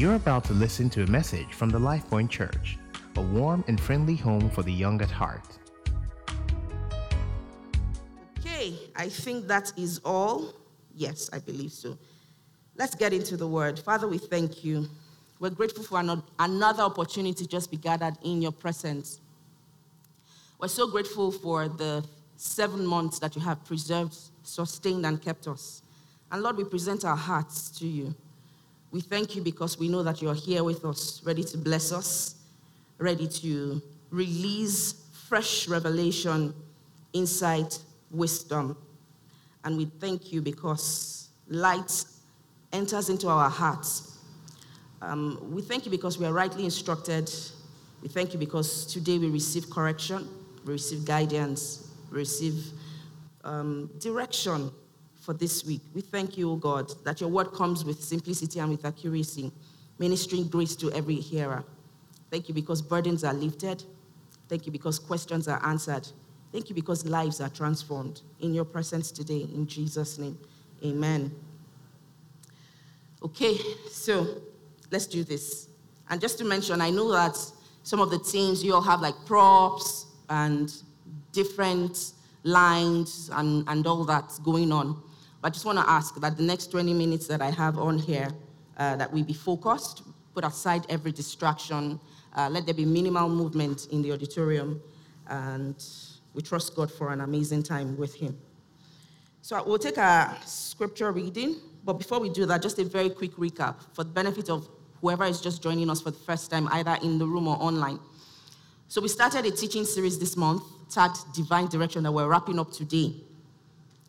You're 0.00 0.14
about 0.14 0.44
to 0.44 0.54
listen 0.54 0.88
to 0.90 1.02
a 1.02 1.06
message 1.08 1.52
from 1.52 1.68
the 1.68 1.78
LifePoint 1.78 2.30
Church, 2.30 2.78
a 3.16 3.20
warm 3.20 3.62
and 3.68 3.78
friendly 3.78 4.16
home 4.16 4.48
for 4.48 4.62
the 4.62 4.72
young 4.72 4.98
at 5.02 5.10
heart. 5.10 5.44
Okay, 8.38 8.78
I 8.96 9.10
think 9.10 9.46
that 9.48 9.70
is 9.76 10.00
all. 10.02 10.54
Yes, 10.94 11.28
I 11.34 11.38
believe 11.38 11.70
so. 11.70 11.98
Let's 12.76 12.94
get 12.94 13.12
into 13.12 13.36
the 13.36 13.46
word. 13.46 13.78
Father, 13.78 14.08
we 14.08 14.16
thank 14.16 14.64
you. 14.64 14.88
We're 15.38 15.50
grateful 15.50 15.84
for 15.84 16.02
another 16.38 16.82
opportunity 16.82 17.34
to 17.34 17.46
just 17.46 17.70
be 17.70 17.76
gathered 17.76 18.16
in 18.24 18.40
your 18.40 18.52
presence. 18.52 19.20
We're 20.58 20.68
so 20.68 20.90
grateful 20.90 21.30
for 21.30 21.68
the 21.68 22.02
seven 22.36 22.86
months 22.86 23.18
that 23.18 23.36
you 23.36 23.42
have 23.42 23.62
preserved, 23.66 24.16
sustained, 24.44 25.04
and 25.04 25.20
kept 25.20 25.46
us. 25.46 25.82
And 26.32 26.42
Lord, 26.42 26.56
we 26.56 26.64
present 26.64 27.04
our 27.04 27.18
hearts 27.18 27.68
to 27.72 27.86
you. 27.86 28.14
We 28.92 29.00
thank 29.00 29.36
you 29.36 29.42
because 29.42 29.78
we 29.78 29.88
know 29.88 30.02
that 30.02 30.20
you're 30.20 30.34
here 30.34 30.64
with 30.64 30.84
us, 30.84 31.22
ready 31.24 31.44
to 31.44 31.58
bless 31.58 31.92
us, 31.92 32.34
ready 32.98 33.28
to 33.28 33.80
release 34.10 34.94
fresh 35.28 35.68
revelation, 35.68 36.52
insight, 37.12 37.78
wisdom. 38.10 38.76
And 39.62 39.76
we 39.76 39.84
thank 39.84 40.32
you 40.32 40.42
because 40.42 41.28
light 41.46 42.04
enters 42.72 43.10
into 43.10 43.28
our 43.28 43.48
hearts. 43.48 44.18
Um, 45.02 45.38
we 45.52 45.62
thank 45.62 45.84
you 45.84 45.90
because 45.90 46.18
we 46.18 46.26
are 46.26 46.32
rightly 46.32 46.64
instructed. 46.64 47.30
We 48.02 48.08
thank 48.08 48.32
you 48.32 48.40
because 48.40 48.86
today 48.86 49.18
we 49.18 49.28
receive 49.28 49.70
correction, 49.70 50.28
we 50.64 50.72
receive 50.72 51.04
guidance, 51.04 51.90
we 52.10 52.18
receive 52.18 52.64
um, 53.44 53.88
direction 53.98 54.72
for 55.20 55.34
this 55.34 55.64
week. 55.64 55.82
We 55.94 56.00
thank 56.00 56.36
you, 56.36 56.50
O 56.50 56.56
God, 56.56 56.92
that 57.04 57.20
your 57.20 57.30
word 57.30 57.52
comes 57.52 57.84
with 57.84 58.02
simplicity 58.02 58.58
and 58.58 58.70
with 58.70 58.84
accuracy, 58.84 59.52
ministering 59.98 60.48
grace 60.48 60.74
to 60.76 60.90
every 60.92 61.16
hearer. 61.16 61.62
Thank 62.30 62.48
you 62.48 62.54
because 62.54 62.80
burdens 62.80 63.22
are 63.22 63.34
lifted. 63.34 63.84
Thank 64.48 64.66
you 64.66 64.72
because 64.72 64.98
questions 64.98 65.46
are 65.46 65.64
answered. 65.64 66.08
Thank 66.52 66.68
you 66.68 66.74
because 66.74 67.04
lives 67.04 67.40
are 67.40 67.48
transformed 67.48 68.22
in 68.40 68.54
your 68.54 68.64
presence 68.64 69.12
today. 69.12 69.46
In 69.54 69.66
Jesus' 69.66 70.18
name, 70.18 70.38
amen. 70.84 71.30
Okay, 73.22 73.56
so 73.90 74.40
let's 74.90 75.06
do 75.06 75.22
this. 75.22 75.68
And 76.08 76.20
just 76.20 76.38
to 76.38 76.44
mention, 76.44 76.80
I 76.80 76.90
know 76.90 77.12
that 77.12 77.36
some 77.82 78.00
of 78.00 78.10
the 78.10 78.18
teams, 78.18 78.64
you 78.64 78.74
all 78.74 78.80
have 78.80 79.00
like 79.00 79.14
props 79.26 80.06
and 80.28 80.72
different 81.32 82.12
lines 82.42 83.30
and, 83.34 83.64
and 83.68 83.86
all 83.86 84.04
that 84.04 84.32
going 84.42 84.72
on. 84.72 85.00
But 85.40 85.48
I 85.48 85.50
just 85.50 85.64
want 85.64 85.78
to 85.78 85.88
ask 85.88 86.20
that 86.20 86.36
the 86.36 86.42
next 86.42 86.70
20 86.70 86.92
minutes 86.92 87.26
that 87.28 87.40
I 87.40 87.50
have 87.50 87.78
on 87.78 87.98
here, 87.98 88.28
uh, 88.76 88.96
that 88.96 89.12
we 89.12 89.22
be 89.22 89.32
focused, 89.32 90.02
put 90.34 90.44
aside 90.44 90.84
every 90.88 91.12
distraction, 91.12 91.98
uh, 92.36 92.48
let 92.50 92.66
there 92.66 92.74
be 92.74 92.84
minimal 92.84 93.28
movement 93.28 93.88
in 93.90 94.02
the 94.02 94.12
auditorium, 94.12 94.80
and 95.28 95.82
we 96.34 96.42
trust 96.42 96.74
God 96.76 96.92
for 96.92 97.12
an 97.12 97.22
amazing 97.22 97.62
time 97.62 97.96
with 97.96 98.14
Him. 98.14 98.36
So 99.42 99.62
we'll 99.64 99.78
take 99.78 99.96
a 99.96 100.36
scripture 100.44 101.10
reading, 101.12 101.56
but 101.84 101.94
before 101.94 102.20
we 102.20 102.28
do 102.28 102.44
that, 102.46 102.60
just 102.62 102.78
a 102.78 102.84
very 102.84 103.08
quick 103.08 103.32
recap 103.32 103.76
for 103.94 104.04
the 104.04 104.10
benefit 104.10 104.50
of 104.50 104.68
whoever 105.00 105.24
is 105.24 105.40
just 105.40 105.62
joining 105.62 105.88
us 105.88 106.02
for 106.02 106.10
the 106.10 106.18
first 106.18 106.50
time, 106.50 106.68
either 106.72 106.98
in 107.02 107.18
the 107.18 107.26
room 107.26 107.48
or 107.48 107.56
online. 107.56 107.98
So 108.88 109.00
we 109.00 109.08
started 109.08 109.46
a 109.46 109.50
teaching 109.50 109.84
series 109.84 110.18
this 110.18 110.36
month, 110.36 110.62
tagged 110.90 111.32
Divine 111.34 111.68
Direction, 111.68 112.02
that 112.02 112.12
we're 112.12 112.28
wrapping 112.28 112.58
up 112.58 112.70
today. 112.70 113.14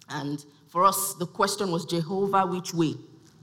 And 0.09 0.43
for 0.71 0.85
us, 0.85 1.15
the 1.15 1.25
question 1.25 1.69
was 1.69 1.83
Jehovah, 1.83 2.45
which 2.45 2.73
way? 2.73 2.93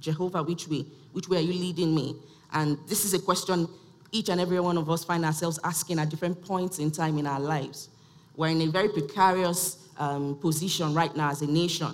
Jehovah, 0.00 0.42
which 0.42 0.66
way? 0.66 0.86
Which 1.12 1.28
way 1.28 1.36
are 1.36 1.42
you 1.42 1.52
leading 1.52 1.94
me? 1.94 2.16
And 2.54 2.78
this 2.88 3.04
is 3.04 3.12
a 3.12 3.18
question 3.18 3.68
each 4.12 4.30
and 4.30 4.40
every 4.40 4.58
one 4.60 4.78
of 4.78 4.88
us 4.88 5.04
find 5.04 5.26
ourselves 5.26 5.58
asking 5.62 5.98
at 5.98 6.08
different 6.08 6.42
points 6.42 6.78
in 6.78 6.90
time 6.90 7.18
in 7.18 7.26
our 7.26 7.38
lives. 7.38 7.90
We're 8.34 8.48
in 8.48 8.62
a 8.62 8.68
very 8.68 8.88
precarious 8.88 9.88
um, 9.98 10.38
position 10.38 10.94
right 10.94 11.14
now 11.14 11.30
as 11.30 11.42
a 11.42 11.46
nation. 11.46 11.92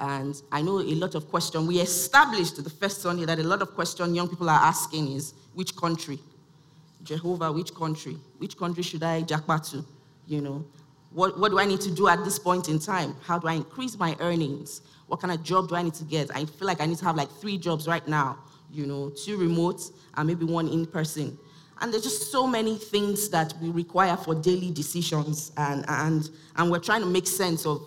And 0.00 0.34
I 0.50 0.62
know 0.62 0.80
a 0.80 0.94
lot 0.96 1.14
of 1.14 1.28
question. 1.28 1.64
We 1.68 1.78
established 1.78 2.62
the 2.62 2.68
first 2.68 3.02
Sunday 3.02 3.24
that 3.24 3.38
a 3.38 3.44
lot 3.44 3.62
of 3.62 3.74
question 3.74 4.16
young 4.16 4.28
people 4.28 4.50
are 4.50 4.60
asking 4.64 5.12
is, 5.12 5.32
which 5.54 5.76
country? 5.76 6.18
Jehovah, 7.04 7.52
which 7.52 7.72
country? 7.72 8.16
Which 8.38 8.56
country 8.56 8.82
should 8.82 9.04
I 9.04 9.20
jackpot 9.22 9.62
to? 9.66 9.84
You 10.26 10.40
know, 10.40 10.64
what, 11.14 11.38
what 11.38 11.50
do 11.50 11.58
I 11.58 11.64
need 11.64 11.80
to 11.82 11.90
do 11.90 12.08
at 12.08 12.24
this 12.24 12.38
point 12.38 12.68
in 12.68 12.78
time? 12.78 13.16
How 13.22 13.38
do 13.38 13.48
I 13.48 13.54
increase 13.54 13.98
my 13.98 14.16
earnings? 14.20 14.82
What 15.06 15.20
kind 15.20 15.32
of 15.32 15.42
job 15.42 15.68
do 15.68 15.74
I 15.74 15.82
need 15.82 15.94
to 15.94 16.04
get? 16.04 16.34
I 16.34 16.44
feel 16.44 16.66
like 16.66 16.80
I 16.80 16.86
need 16.86 16.98
to 16.98 17.04
have 17.04 17.16
like 17.16 17.30
three 17.30 17.58
jobs 17.58 17.86
right 17.86 18.06
now, 18.08 18.38
you 18.72 18.86
know, 18.86 19.10
two 19.10 19.36
remote 19.36 19.82
and 20.14 20.26
maybe 20.26 20.44
one 20.44 20.68
in 20.68 20.86
person. 20.86 21.38
And 21.80 21.92
there's 21.92 22.04
just 22.04 22.30
so 22.30 22.46
many 22.46 22.76
things 22.76 23.28
that 23.30 23.54
we 23.60 23.70
require 23.70 24.16
for 24.16 24.36
daily 24.36 24.70
decisions, 24.70 25.50
and, 25.56 25.84
and, 25.88 26.30
and 26.54 26.70
we're 26.70 26.78
trying 26.78 27.00
to 27.00 27.08
make 27.08 27.26
sense 27.26 27.66
of 27.66 27.82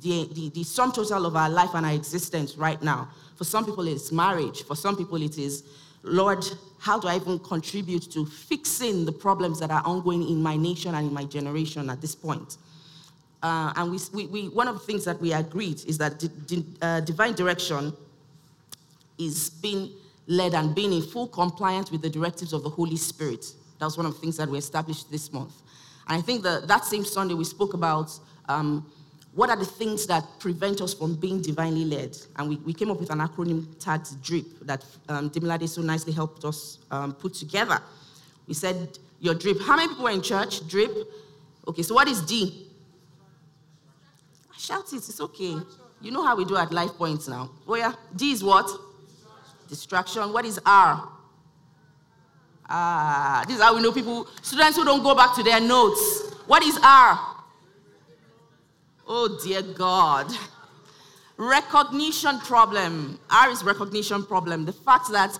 the, 0.00 0.28
the, 0.32 0.50
the 0.50 0.62
sum 0.62 0.92
total 0.92 1.26
of 1.26 1.34
our 1.34 1.50
life 1.50 1.70
and 1.74 1.84
our 1.84 1.92
existence 1.92 2.56
right 2.56 2.80
now. 2.80 3.08
For 3.34 3.42
some 3.44 3.64
people, 3.64 3.88
it's 3.88 4.12
marriage. 4.12 4.62
For 4.62 4.76
some 4.76 4.96
people, 4.96 5.20
it 5.20 5.36
is, 5.36 5.64
Lord, 6.02 6.44
how 6.84 6.98
do 6.98 7.08
I 7.08 7.16
even 7.16 7.38
contribute 7.38 8.12
to 8.12 8.26
fixing 8.26 9.06
the 9.06 9.12
problems 9.12 9.58
that 9.60 9.70
are 9.70 9.82
ongoing 9.86 10.28
in 10.28 10.42
my 10.42 10.54
nation 10.54 10.94
and 10.94 11.08
in 11.08 11.14
my 11.14 11.24
generation 11.24 11.88
at 11.88 12.02
this 12.02 12.14
point? 12.14 12.58
Uh, 13.42 13.72
and 13.76 13.90
we, 13.90 13.98
we, 14.12 14.26
we, 14.26 14.48
one 14.50 14.68
of 14.68 14.74
the 14.74 14.80
things 14.80 15.02
that 15.06 15.18
we 15.18 15.32
agreed 15.32 15.82
is 15.86 15.96
that 15.96 16.18
di- 16.18 16.28
di- 16.46 16.64
uh, 16.82 17.00
divine 17.00 17.32
direction 17.32 17.90
is 19.18 19.48
being 19.48 19.92
led 20.26 20.52
and 20.52 20.74
being 20.74 20.92
in 20.92 21.00
full 21.00 21.26
compliance 21.26 21.90
with 21.90 22.02
the 22.02 22.10
directives 22.10 22.52
of 22.52 22.62
the 22.62 22.68
Holy 22.68 22.96
Spirit. 22.96 23.46
That 23.78 23.86
was 23.86 23.96
one 23.96 24.04
of 24.04 24.12
the 24.12 24.20
things 24.20 24.36
that 24.36 24.48
we 24.50 24.58
established 24.58 25.10
this 25.10 25.32
month. 25.32 25.54
And 26.06 26.18
I 26.18 26.20
think 26.20 26.42
that 26.42 26.68
that 26.68 26.84
same 26.84 27.04
Sunday 27.04 27.32
we 27.32 27.44
spoke 27.44 27.72
about 27.72 28.10
um, 28.46 28.86
what 29.34 29.50
are 29.50 29.56
the 29.56 29.64
things 29.64 30.06
that 30.06 30.24
prevent 30.38 30.80
us 30.80 30.94
from 30.94 31.16
being 31.16 31.42
divinely 31.42 31.84
led. 31.84 32.16
And 32.36 32.48
we, 32.48 32.56
we 32.56 32.72
came 32.72 32.90
up 32.90 33.00
with 33.00 33.10
an 33.10 33.18
acronym 33.18 33.66
tagged 33.80 34.22
DRIP 34.22 34.46
that 34.62 34.84
um, 35.08 35.30
so 35.66 35.82
nicely 35.82 36.12
helped 36.12 36.44
us 36.44 36.78
um, 36.90 37.14
put 37.14 37.34
together. 37.34 37.80
We 38.46 38.54
said, 38.54 38.98
your 39.20 39.34
DRIP. 39.34 39.60
How 39.60 39.76
many 39.76 39.88
people 39.88 40.04
were 40.04 40.10
in 40.10 40.22
church? 40.22 40.66
DRIP. 40.68 40.90
Okay, 41.66 41.82
so 41.82 41.94
what 41.94 42.06
is 42.06 42.20
D? 42.22 42.68
I 44.52 44.58
Shout 44.58 44.92
it, 44.92 44.96
it's 44.96 45.20
okay. 45.20 45.56
You 46.00 46.10
know 46.12 46.24
how 46.24 46.36
we 46.36 46.44
do 46.44 46.56
at 46.56 46.70
Life 46.72 46.92
Points 46.92 47.26
now. 47.26 47.50
Oh, 47.66 47.74
yeah. 47.74 47.94
D 48.14 48.30
is 48.30 48.44
what? 48.44 48.70
Distraction. 49.68 50.32
What 50.32 50.44
is 50.44 50.60
R? 50.64 51.08
Ah, 52.68 53.44
this 53.46 53.56
is 53.56 53.62
how 53.62 53.74
we 53.74 53.82
know 53.82 53.92
people, 53.92 54.26
students 54.42 54.76
who 54.76 54.84
don't 54.84 55.02
go 55.02 55.14
back 55.14 55.34
to 55.34 55.42
their 55.42 55.60
notes. 55.60 56.34
What 56.46 56.62
is 56.62 56.78
R? 56.82 57.33
Oh, 59.06 59.38
dear 59.44 59.62
God. 59.62 60.32
Recognition 61.36 62.38
problem. 62.40 63.18
R 63.30 63.50
is 63.50 63.64
recognition 63.64 64.24
problem. 64.24 64.64
The 64.64 64.72
fact 64.72 65.10
that 65.10 65.38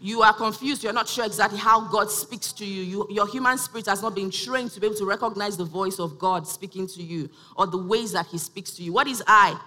you 0.00 0.22
are 0.22 0.32
confused, 0.32 0.84
you're 0.84 0.92
not 0.92 1.08
sure 1.08 1.24
exactly 1.24 1.58
how 1.58 1.80
God 1.88 2.10
speaks 2.10 2.52
to 2.54 2.64
you. 2.64 2.82
you. 2.82 3.06
Your 3.10 3.26
human 3.26 3.58
spirit 3.58 3.86
has 3.86 4.02
not 4.02 4.14
been 4.14 4.30
trained 4.30 4.70
to 4.72 4.80
be 4.80 4.86
able 4.86 4.96
to 4.96 5.04
recognize 5.04 5.56
the 5.56 5.64
voice 5.64 5.98
of 5.98 6.18
God 6.18 6.46
speaking 6.46 6.86
to 6.88 7.02
you 7.02 7.30
or 7.56 7.66
the 7.66 7.78
ways 7.78 8.12
that 8.12 8.26
He 8.26 8.38
speaks 8.38 8.72
to 8.72 8.82
you. 8.82 8.92
What 8.92 9.06
is 9.06 9.22
I? 9.26 9.58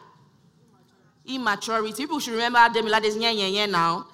Immaturity. 1.26 1.96
People 1.96 2.20
should 2.20 2.34
remember 2.34 2.60
Demilade's 2.60 3.18
yeah, 3.18 3.32
yeah, 3.32 3.48
yeah 3.48 3.66
now. 3.66 4.08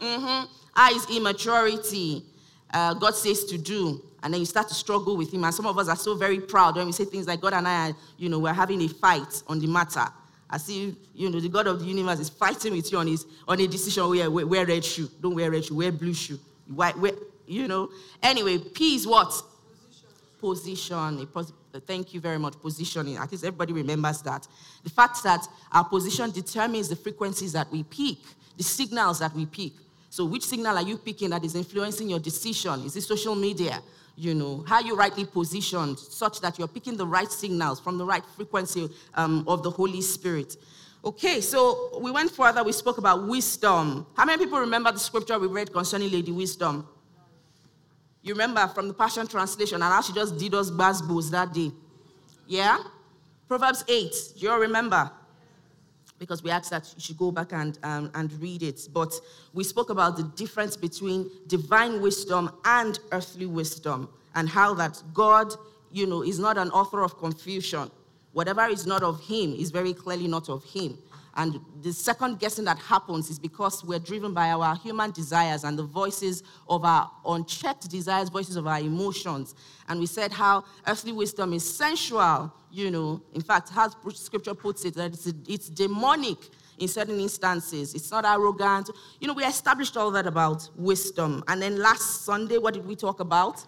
Mm-hmm. 0.00 0.46
I 0.74 0.90
is 0.90 1.06
immaturity. 1.16 2.24
Uh, 2.72 2.94
God 2.94 3.14
says 3.14 3.44
to 3.44 3.58
do. 3.58 4.02
And 4.26 4.34
then 4.34 4.40
you 4.40 4.46
start 4.46 4.66
to 4.66 4.74
struggle 4.74 5.16
with 5.16 5.32
Him. 5.32 5.44
And 5.44 5.54
some 5.54 5.66
of 5.66 5.78
us 5.78 5.88
are 5.88 5.94
so 5.94 6.16
very 6.16 6.40
proud 6.40 6.74
when 6.74 6.86
we 6.86 6.90
say 6.90 7.04
things 7.04 7.28
like, 7.28 7.40
God 7.40 7.52
and 7.52 7.68
I, 7.68 7.90
are, 7.90 7.96
you 8.18 8.28
know, 8.28 8.40
we're 8.40 8.52
having 8.52 8.82
a 8.82 8.88
fight 8.88 9.40
on 9.46 9.60
the 9.60 9.68
matter. 9.68 10.04
I 10.50 10.58
see, 10.58 10.96
you 11.14 11.30
know, 11.30 11.38
the 11.38 11.48
God 11.48 11.68
of 11.68 11.78
the 11.78 11.86
universe 11.86 12.18
is 12.18 12.28
fighting 12.28 12.72
with 12.72 12.90
you 12.90 12.98
on, 12.98 13.06
his, 13.06 13.24
on 13.46 13.60
a 13.60 13.68
decision 13.68 14.08
where 14.08 14.28
wear, 14.28 14.44
wear 14.44 14.66
red 14.66 14.84
shoe. 14.84 15.08
Don't 15.22 15.36
wear 15.36 15.48
red 15.48 15.64
shoe, 15.64 15.76
wear 15.76 15.92
blue 15.92 16.12
shoe. 16.12 16.40
White, 16.66 16.98
wear, 16.98 17.12
you 17.46 17.68
know. 17.68 17.88
Anyway, 18.20 18.58
P 18.58 18.96
is 18.96 19.06
what? 19.06 19.30
Position. 20.40 21.18
Position. 21.18 21.28
Uh, 21.72 21.78
thank 21.86 22.12
you 22.12 22.18
very 22.18 22.40
much. 22.40 22.60
Positioning. 22.60 23.18
At 23.18 23.30
least 23.30 23.44
everybody 23.44 23.74
remembers 23.74 24.22
that. 24.22 24.48
The 24.82 24.90
fact 24.90 25.22
that 25.22 25.46
our 25.70 25.84
position 25.84 26.32
determines 26.32 26.88
the 26.88 26.96
frequencies 26.96 27.52
that 27.52 27.70
we 27.70 27.84
pick, 27.84 28.18
the 28.56 28.64
signals 28.64 29.20
that 29.20 29.32
we 29.36 29.46
pick. 29.46 29.70
So, 30.10 30.24
which 30.24 30.46
signal 30.46 30.76
are 30.76 30.82
you 30.82 30.98
picking 30.98 31.30
that 31.30 31.44
is 31.44 31.54
influencing 31.54 32.10
your 32.10 32.18
decision? 32.18 32.84
Is 32.86 32.96
it 32.96 33.02
social 33.02 33.36
media? 33.36 33.80
You 34.18 34.34
know, 34.34 34.64
how 34.66 34.80
you 34.80 34.96
rightly 34.96 35.26
positioned 35.26 35.98
such 35.98 36.40
that 36.40 36.58
you're 36.58 36.68
picking 36.68 36.96
the 36.96 37.06
right 37.06 37.30
signals 37.30 37.78
from 37.78 37.98
the 37.98 38.04
right 38.04 38.24
frequency 38.34 38.88
um, 39.14 39.44
of 39.46 39.62
the 39.62 39.70
Holy 39.70 40.00
Spirit. 40.00 40.56
Okay, 41.04 41.40
so 41.40 41.98
we 42.00 42.10
went 42.10 42.30
further. 42.30 42.64
We 42.64 42.72
spoke 42.72 42.98
about 42.98 43.28
wisdom. 43.28 44.06
How 44.16 44.24
many 44.24 44.44
people 44.44 44.58
remember 44.58 44.90
the 44.90 44.98
scripture 44.98 45.38
we 45.38 45.46
read 45.46 45.72
concerning 45.72 46.10
Lady 46.10 46.32
Wisdom? 46.32 46.88
You 48.22 48.34
remember 48.34 48.66
from 48.68 48.88
the 48.88 48.94
Passion 48.94 49.26
Translation 49.26 49.76
and 49.76 49.84
how 49.84 50.00
she 50.00 50.12
just 50.12 50.36
did 50.36 50.52
us 50.54 50.70
basbos 50.70 51.30
that 51.30 51.52
day. 51.52 51.70
Yeah? 52.48 52.78
Proverbs 53.46 53.84
8. 53.86 54.12
Do 54.34 54.40
you 54.40 54.50
all 54.50 54.58
remember? 54.58 55.10
Because 56.18 56.42
we 56.42 56.50
asked 56.50 56.70
that 56.70 56.92
you 56.94 57.00
should 57.00 57.18
go 57.18 57.30
back 57.30 57.52
and, 57.52 57.78
um, 57.82 58.10
and 58.14 58.32
read 58.40 58.62
it. 58.62 58.88
But 58.92 59.12
we 59.52 59.64
spoke 59.64 59.90
about 59.90 60.16
the 60.16 60.24
difference 60.36 60.76
between 60.76 61.30
divine 61.46 62.00
wisdom 62.00 62.50
and 62.64 62.98
earthly 63.12 63.46
wisdom 63.46 64.08
and 64.34 64.48
how 64.48 64.74
that 64.74 65.02
God, 65.12 65.52
you 65.92 66.06
know, 66.06 66.22
is 66.22 66.38
not 66.38 66.58
an 66.58 66.70
author 66.70 67.02
of 67.02 67.18
confusion. 67.18 67.90
Whatever 68.32 68.66
is 68.66 68.86
not 68.86 69.02
of 69.02 69.20
him 69.20 69.54
is 69.54 69.70
very 69.70 69.94
clearly 69.94 70.28
not 70.28 70.48
of 70.48 70.62
him. 70.64 70.98
And 71.36 71.60
the 71.82 71.92
second 71.92 72.38
guessing 72.38 72.64
that 72.64 72.78
happens 72.78 73.28
is 73.28 73.38
because 73.38 73.84
we're 73.84 73.98
driven 73.98 74.32
by 74.32 74.50
our 74.50 74.74
human 74.76 75.10
desires 75.10 75.64
and 75.64 75.78
the 75.78 75.82
voices 75.82 76.42
of 76.66 76.84
our 76.84 77.10
unchecked 77.26 77.90
desires, 77.90 78.30
voices 78.30 78.56
of 78.56 78.66
our 78.66 78.80
emotions. 78.80 79.54
And 79.86 80.00
we 80.00 80.06
said 80.06 80.32
how 80.32 80.64
earthly 80.86 81.12
wisdom 81.12 81.52
is 81.52 81.76
sensual, 81.76 82.52
you 82.70 82.90
know. 82.90 83.20
In 83.34 83.42
fact, 83.42 83.68
how 83.68 83.90
scripture 84.14 84.54
puts 84.54 84.86
it, 84.86 84.94
that 84.94 85.12
it's, 85.12 85.26
it's 85.46 85.68
demonic 85.68 86.38
in 86.78 86.88
certain 86.88 87.20
instances. 87.20 87.94
It's 87.94 88.10
not 88.10 88.24
arrogant. 88.24 88.90
You 89.20 89.28
know, 89.28 89.34
we 89.34 89.44
established 89.44 89.96
all 89.98 90.10
that 90.12 90.26
about 90.26 90.68
wisdom. 90.74 91.44
And 91.48 91.60
then 91.60 91.78
last 91.78 92.24
Sunday, 92.24 92.56
what 92.56 92.72
did 92.72 92.86
we 92.86 92.96
talk 92.96 93.20
about? 93.20 93.66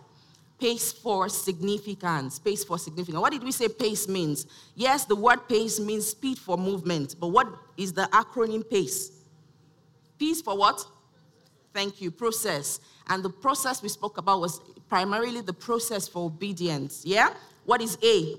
Pace 0.61 0.93
for 0.93 1.29
significance. 1.29 2.39
Pace 2.39 2.65
for 2.65 2.79
significance. 2.79 3.21
What 3.21 3.33
did 3.33 3.45
we 3.45 3.53
say 3.53 3.69
pace 3.69 4.09
means? 4.09 4.47
Yes, 4.75 5.05
the 5.05 5.15
word 5.15 5.49
pace 5.49 5.79
means 5.79 6.09
speed 6.09 6.39
for 6.39 6.57
movement, 6.57 7.15
but 7.21 7.29
what 7.29 7.47
is 7.77 7.93
the 7.93 8.09
acronym 8.13 8.69
PACE? 8.69 9.13
Peace 10.19 10.43
for 10.43 10.59
what? 10.59 10.85
Thank 11.73 12.01
you. 12.01 12.11
Process. 12.11 12.81
And 13.09 13.23
the 13.23 13.31
process 13.31 13.83
we 13.83 13.89
spoke 13.89 14.19
about 14.19 14.41
was 14.41 14.61
primarily 14.89 15.43
the 15.43 15.53
process 15.53 16.09
for 16.09 16.27
obedience. 16.27 17.03
Yeah? 17.07 17.33
What 17.65 17.81
is 17.81 17.97
A? 18.03 18.35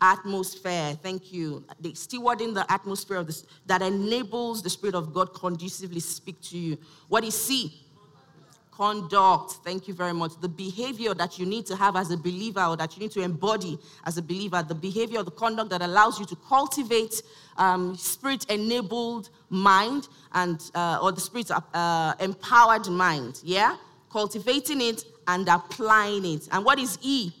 Atmosphere. 0.00 0.96
Thank 1.02 1.32
you. 1.32 1.64
The 1.80 1.92
stewarding 1.92 2.54
the 2.54 2.70
atmosphere 2.72 3.16
of 3.16 3.26
this 3.26 3.44
that 3.66 3.82
enables 3.82 4.62
the 4.62 4.70
Spirit 4.70 4.94
of 4.94 5.12
God 5.12 5.34
conducively 5.34 6.00
speak 6.00 6.40
to 6.42 6.58
you. 6.58 6.78
What 7.08 7.24
is 7.24 7.34
C? 7.34 7.82
Conduct. 8.80 9.58
Thank 9.62 9.88
you 9.88 9.92
very 9.92 10.14
much. 10.14 10.40
The 10.40 10.48
behavior 10.48 11.12
that 11.12 11.38
you 11.38 11.44
need 11.44 11.66
to 11.66 11.76
have 11.76 11.96
as 11.96 12.10
a 12.10 12.16
believer 12.16 12.64
or 12.64 12.78
that 12.78 12.96
you 12.96 13.02
need 13.02 13.10
to 13.10 13.20
embody 13.20 13.78
as 14.06 14.16
a 14.16 14.22
believer, 14.22 14.62
the 14.62 14.74
behavior, 14.74 15.22
the 15.22 15.30
conduct 15.30 15.68
that 15.68 15.82
allows 15.82 16.18
you 16.18 16.24
to 16.24 16.36
cultivate 16.48 17.22
um, 17.58 17.94
spirit 17.94 18.46
enabled 18.50 19.28
mind 19.50 20.08
and, 20.32 20.70
uh, 20.74 20.98
or 21.02 21.12
the 21.12 21.20
spirit 21.20 21.50
uh, 21.50 22.14
empowered 22.20 22.86
mind. 22.86 23.42
Yeah? 23.44 23.76
Cultivating 24.10 24.80
it 24.80 25.04
and 25.26 25.46
applying 25.46 26.24
it. 26.24 26.48
And 26.50 26.64
what 26.64 26.78
is 26.78 26.98
E? 27.02 27.32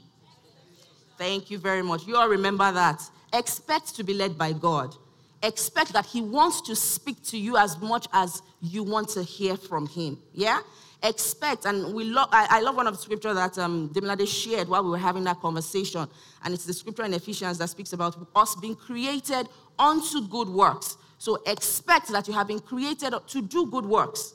Thank 1.16 1.50
you 1.50 1.56
very 1.56 1.82
much. 1.82 2.06
You 2.06 2.16
all 2.16 2.28
remember 2.28 2.70
that. 2.70 3.00
Expect 3.32 3.96
to 3.96 4.04
be 4.04 4.12
led 4.12 4.36
by 4.36 4.52
God. 4.52 4.94
Expect 5.42 5.94
that 5.94 6.04
He 6.04 6.20
wants 6.20 6.60
to 6.62 6.76
speak 6.76 7.22
to 7.28 7.38
you 7.38 7.56
as 7.56 7.80
much 7.80 8.08
as 8.12 8.42
you 8.60 8.82
want 8.82 9.08
to 9.10 9.22
hear 9.22 9.56
from 9.56 9.86
Him. 9.86 10.18
Yeah? 10.34 10.60
Expect, 11.02 11.64
and 11.64 11.94
we 11.94 12.04
love, 12.04 12.28
I, 12.32 12.46
I, 12.50 12.60
love 12.60 12.76
one 12.76 12.86
of 12.86 12.94
the 12.94 13.02
scriptures 13.02 13.34
that 13.34 13.58
um, 13.58 13.88
Demilade 13.90 14.26
shared 14.26 14.68
while 14.68 14.84
we 14.84 14.90
were 14.90 14.98
having 14.98 15.24
that 15.24 15.40
conversation, 15.40 16.06
and 16.44 16.54
it's 16.54 16.64
the 16.64 16.74
scripture 16.74 17.04
in 17.04 17.14
Ephesians 17.14 17.58
that 17.58 17.70
speaks 17.70 17.92
about 17.92 18.16
us 18.34 18.56
being 18.56 18.76
created 18.76 19.48
unto 19.78 20.26
good 20.28 20.48
works. 20.48 20.96
So 21.18 21.42
expect 21.46 22.08
that 22.08 22.28
you 22.28 22.34
have 22.34 22.48
been 22.48 22.60
created 22.60 23.14
to 23.26 23.42
do 23.42 23.66
good 23.66 23.84
works, 23.84 24.34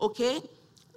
okay? 0.00 0.40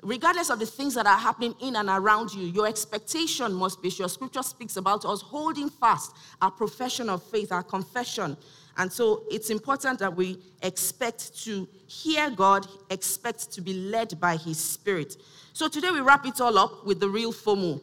Regardless 0.08 0.50
of 0.50 0.58
the 0.58 0.66
things 0.66 0.94
that 0.94 1.06
are 1.06 1.18
happening 1.18 1.54
in 1.60 1.76
and 1.76 1.90
around 1.90 2.34
you, 2.34 2.46
your 2.48 2.66
expectation 2.66 3.54
must 3.54 3.82
be 3.82 3.90
sure. 3.90 4.08
Scripture 4.08 4.42
speaks 4.42 4.78
about 4.78 5.04
us 5.04 5.22
holding 5.22 5.70
fast 5.70 6.16
our 6.42 6.50
profession 6.50 7.10
of 7.10 7.22
faith, 7.22 7.52
our 7.52 7.62
confession, 7.62 8.38
and 8.78 8.90
so 8.90 9.24
it's 9.30 9.50
important 9.50 10.00
that 10.00 10.16
we 10.16 10.38
expect 10.64 11.38
to 11.44 11.68
hear 11.88 12.30
God, 12.30 12.66
expect 12.90 13.52
to 13.52 13.60
be 13.60 13.74
led 13.74 14.18
by 14.18 14.38
His 14.38 14.58
Spirit. 14.58 15.18
So 15.52 15.68
today 15.68 15.92
we 15.92 16.00
wrap 16.00 16.26
it 16.26 16.40
all 16.40 16.58
up 16.58 16.86
with 16.86 17.02
the 17.02 17.10
real 17.10 17.34
FOMO. 17.34 17.82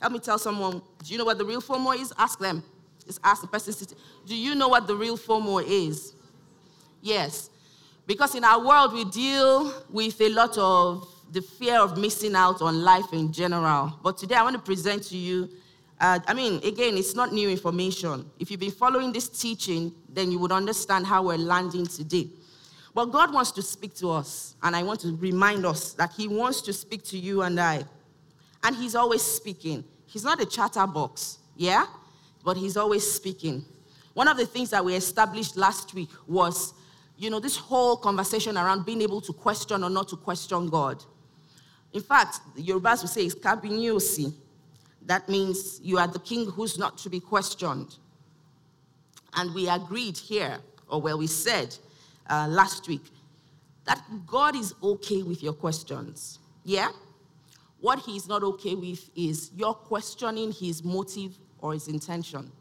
Help 0.00 0.12
me 0.12 0.20
tell 0.20 0.38
someone, 0.38 0.80
do 1.02 1.12
you 1.12 1.18
know 1.18 1.24
what 1.24 1.38
the 1.38 1.44
real 1.44 1.60
FOMO 1.60 2.00
is? 2.00 2.12
Ask 2.16 2.38
them. 2.38 2.62
Just 3.04 3.18
ask 3.24 3.42
the 3.42 3.48
person. 3.48 3.74
Do 4.26 4.36
you 4.36 4.54
know 4.54 4.68
what 4.68 4.86
the 4.86 4.94
real 4.94 5.18
FOMO 5.18 5.64
is? 5.66 6.14
Yes. 7.02 7.50
Because 8.06 8.36
in 8.36 8.44
our 8.44 8.64
world, 8.64 8.92
we 8.92 9.06
deal 9.06 9.72
with 9.90 10.20
a 10.20 10.28
lot 10.28 10.56
of 10.56 11.17
the 11.30 11.42
fear 11.42 11.78
of 11.78 11.98
missing 11.98 12.34
out 12.34 12.62
on 12.62 12.82
life 12.82 13.12
in 13.12 13.32
general. 13.32 13.98
But 14.02 14.18
today 14.18 14.34
I 14.34 14.42
want 14.42 14.56
to 14.56 14.62
present 14.62 15.02
to 15.04 15.16
you 15.16 15.48
uh, 16.00 16.20
I 16.28 16.34
mean, 16.34 16.60
again, 16.64 16.96
it's 16.96 17.14
not 17.14 17.32
new 17.32 17.48
information. 17.48 18.30
If 18.38 18.50
you've 18.50 18.60
been 18.60 18.70
following 18.70 19.12
this 19.12 19.28
teaching, 19.28 19.92
then 20.08 20.30
you 20.30 20.38
would 20.38 20.52
understand 20.52 21.06
how 21.06 21.24
we're 21.24 21.38
landing 21.38 21.86
today. 21.86 22.28
But 22.94 23.06
God 23.06 23.32
wants 23.32 23.50
to 23.52 23.62
speak 23.62 23.94
to 23.96 24.10
us, 24.10 24.54
and 24.62 24.76
I 24.76 24.82
want 24.82 25.00
to 25.00 25.16
remind 25.16 25.66
us 25.66 25.94
that 25.94 26.12
He 26.12 26.28
wants 26.28 26.60
to 26.62 26.72
speak 26.72 27.02
to 27.04 27.18
you 27.18 27.42
and 27.42 27.58
I. 27.58 27.84
And 28.62 28.76
He's 28.76 28.94
always 28.94 29.22
speaking. 29.22 29.84
He's 30.06 30.24
not 30.24 30.40
a 30.40 30.46
chatterbox, 30.46 31.38
yeah? 31.56 31.86
But 32.44 32.56
He's 32.56 32.76
always 32.76 33.10
speaking. 33.10 33.64
One 34.14 34.28
of 34.28 34.36
the 34.36 34.46
things 34.46 34.70
that 34.70 34.84
we 34.84 34.94
established 34.94 35.56
last 35.56 35.94
week 35.94 36.10
was, 36.28 36.74
you 37.16 37.28
know, 37.28 37.40
this 37.40 37.56
whole 37.56 37.96
conversation 37.96 38.56
around 38.56 38.86
being 38.86 39.02
able 39.02 39.20
to 39.22 39.32
question 39.32 39.82
or 39.82 39.90
not 39.90 40.08
to 40.08 40.16
question 40.16 40.68
God. 40.68 41.04
In 41.92 42.02
fact, 42.02 42.40
the 42.54 42.62
Yorubas 42.62 43.00
will 43.02 43.08
say 43.08 43.22
it's 43.22 43.34
Kabiyesi 43.34 44.32
that 45.08 45.26
means 45.26 45.80
you 45.82 45.96
are 45.98 46.06
the 46.06 46.18
king 46.18 46.50
who's 46.50 46.78
not 46.78 46.98
to 46.98 47.08
be 47.08 47.18
questioned. 47.18 47.96
And 49.34 49.54
we 49.54 49.66
agreed 49.68 50.18
here, 50.18 50.58
or 50.86 51.00
where 51.00 51.16
we 51.16 51.26
said 51.26 51.74
uh, 52.28 52.46
last 52.48 52.86
week, 52.88 53.04
that 53.86 54.02
God 54.26 54.54
is 54.54 54.74
okay 54.82 55.22
with 55.22 55.42
your 55.42 55.54
questions. 55.54 56.38
Yeah? 56.62 56.90
What 57.80 58.00
he's 58.00 58.28
not 58.28 58.42
okay 58.42 58.74
with 58.74 59.08
is 59.16 59.50
your 59.56 59.72
questioning 59.72 60.52
his 60.52 60.84
motive 60.84 61.38
or 61.58 61.72
his 61.72 61.88
intention. 61.88 62.52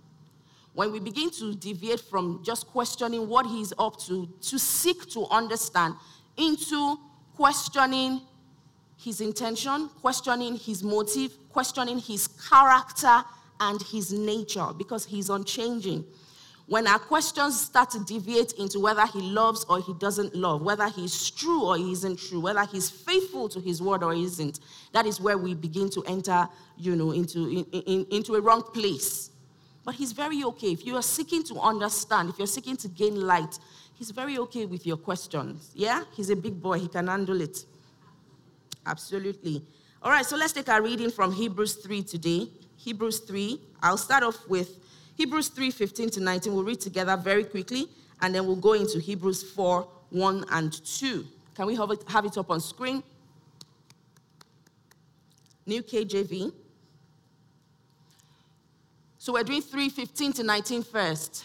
When 0.74 0.94
we 0.94 1.02
begin 1.02 1.30
to 1.32 1.54
deviate 1.54 2.00
from 2.00 2.42
just 2.46 2.68
questioning 2.68 3.28
what 3.28 3.46
he's 3.46 3.74
up 3.78 4.00
to, 4.04 4.30
to 4.42 4.58
seek 4.58 5.10
to 5.10 5.26
understand, 5.30 5.96
into 6.38 6.98
questioning 7.36 8.22
his 8.98 9.22
intention, 9.22 9.90
questioning 10.02 10.58
his 10.58 10.84
motive, 10.84 11.32
questioning 11.50 12.00
his 12.00 12.28
character 12.28 13.24
and 13.60 13.82
his 13.82 14.12
nature 14.12 14.68
because 14.78 15.06
he's 15.06 15.30
unchanging. 15.30 16.04
When 16.68 16.86
our 16.86 17.00
questions 17.00 17.62
start 17.62 17.92
to 17.92 18.04
deviate 18.04 18.52
into 18.54 18.80
whether 18.82 19.06
he 19.06 19.22
loves 19.22 19.64
or 19.70 19.80
he 19.80 19.94
doesn't 19.94 20.36
love, 20.36 20.62
whether 20.62 20.90
he's 20.90 21.32
true 21.32 21.64
or 21.64 21.78
he 21.78 21.94
isn't 21.94 22.20
true, 22.20 22.42
whether 22.42 22.66
he's 22.66 22.90
faithful 22.90 23.48
to 23.50 23.62
his 23.62 23.82
word 23.82 24.04
or 24.04 24.14
isn't, 24.14 24.60
that 24.92 25.06
is 25.06 25.22
where 25.22 25.38
we 25.38 25.54
begin 25.54 25.90
to 25.92 26.04
enter, 26.04 26.48
you 26.78 26.96
know, 26.96 27.12
into, 27.12 27.48
in, 27.48 27.82
in, 27.84 28.06
into 28.12 28.36
a 28.36 28.42
wrong 28.42 28.64
place. 28.64 29.32
But 29.86 29.96
he's 29.96 30.12
very 30.12 30.44
okay. 30.44 30.74
If 30.74 30.86
you 30.86 30.98
are 30.98 31.02
seeking 31.02 31.44
to 31.44 31.58
understand, 31.62 32.30
if 32.30 32.38
you're 32.38 32.48
seeking 32.48 32.76
to 32.78 32.90
gain 32.90 33.26
light, 33.26 33.58
he's 33.94 34.12
very 34.12 34.38
okay 34.40 34.66
with 34.66 34.86
your 34.86 34.98
questions. 34.98 35.72
Yeah? 35.74 36.04
He's 36.14 36.30
a 36.30 36.36
big 36.36 36.62
boy, 36.62 36.80
he 36.80 36.90
can 36.90 37.08
handle 37.08 37.40
it. 37.40 37.64
Absolutely. 38.88 39.62
All 40.02 40.10
right, 40.10 40.26
so 40.26 40.38
let's 40.38 40.54
take 40.54 40.70
our 40.70 40.82
reading 40.82 41.12
from 41.12 41.34
Hebrews 41.34 41.76
3 41.76 42.04
today. 42.04 42.48
Hebrews 42.78 43.20
3. 43.20 43.60
I'll 43.82 43.98
start 43.98 44.24
off 44.24 44.48
with 44.48 44.80
Hebrews 45.16 45.50
3 45.50 45.72
15 45.72 46.10
to 46.12 46.20
19. 46.22 46.54
We'll 46.54 46.64
read 46.64 46.80
together 46.80 47.18
very 47.18 47.44
quickly, 47.44 47.88
and 48.22 48.34
then 48.34 48.46
we'll 48.46 48.56
go 48.56 48.74
into 48.74 49.00
Hebrews 49.00 49.44
4 49.52 49.88
1 50.12 50.46
and 50.52 50.72
2. 50.86 51.26
Can 51.54 51.68
we 51.68 51.76
have 51.76 51.92
it, 51.92 52.04
have 52.08 52.26
it 52.26 52.38
up 52.38 52.50
on 52.50 52.62
screen? 52.62 53.04
New 55.66 55.84
KJV. 55.84 56.54
So 59.18 59.34
we're 59.34 59.44
doing 59.44 59.62
315 59.62 60.34
to 60.34 60.44
19 60.44 60.84
first. 60.84 61.44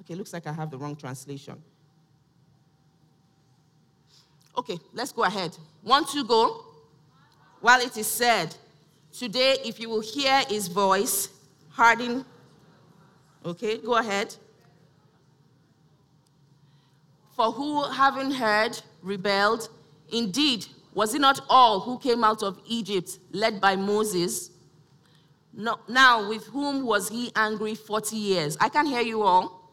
Okay, 0.00 0.14
looks 0.14 0.34
like 0.34 0.46
I 0.46 0.52
have 0.52 0.70
the 0.70 0.76
wrong 0.76 0.94
translation. 0.94 1.62
Okay, 4.56 4.78
let's 4.92 5.12
go 5.12 5.24
ahead. 5.24 5.56
One, 5.82 6.04
two, 6.06 6.24
go. 6.24 6.64
While 7.60 7.80
it 7.80 7.96
is 7.96 8.06
said, 8.06 8.54
Today, 9.16 9.58
if 9.64 9.78
you 9.78 9.88
will 9.88 10.00
hear 10.00 10.42
his 10.48 10.66
voice, 10.66 11.28
harden. 11.70 12.24
Okay, 13.46 13.78
go 13.78 13.94
ahead. 13.94 14.34
For 17.36 17.52
who, 17.52 17.84
having 17.90 18.32
heard, 18.32 18.80
rebelled, 19.02 19.68
indeed, 20.12 20.66
was 20.94 21.14
it 21.14 21.20
not 21.20 21.40
all 21.48 21.78
who 21.80 21.98
came 21.98 22.24
out 22.24 22.42
of 22.42 22.60
Egypt 22.66 23.18
led 23.32 23.60
by 23.60 23.76
Moses? 23.76 24.50
No, 25.52 25.78
now, 25.88 26.28
with 26.28 26.46
whom 26.46 26.84
was 26.84 27.08
he 27.08 27.30
angry 27.36 27.76
40 27.76 28.16
years? 28.16 28.56
I 28.60 28.68
can 28.68 28.86
hear 28.86 29.00
you 29.02 29.22
all. 29.22 29.70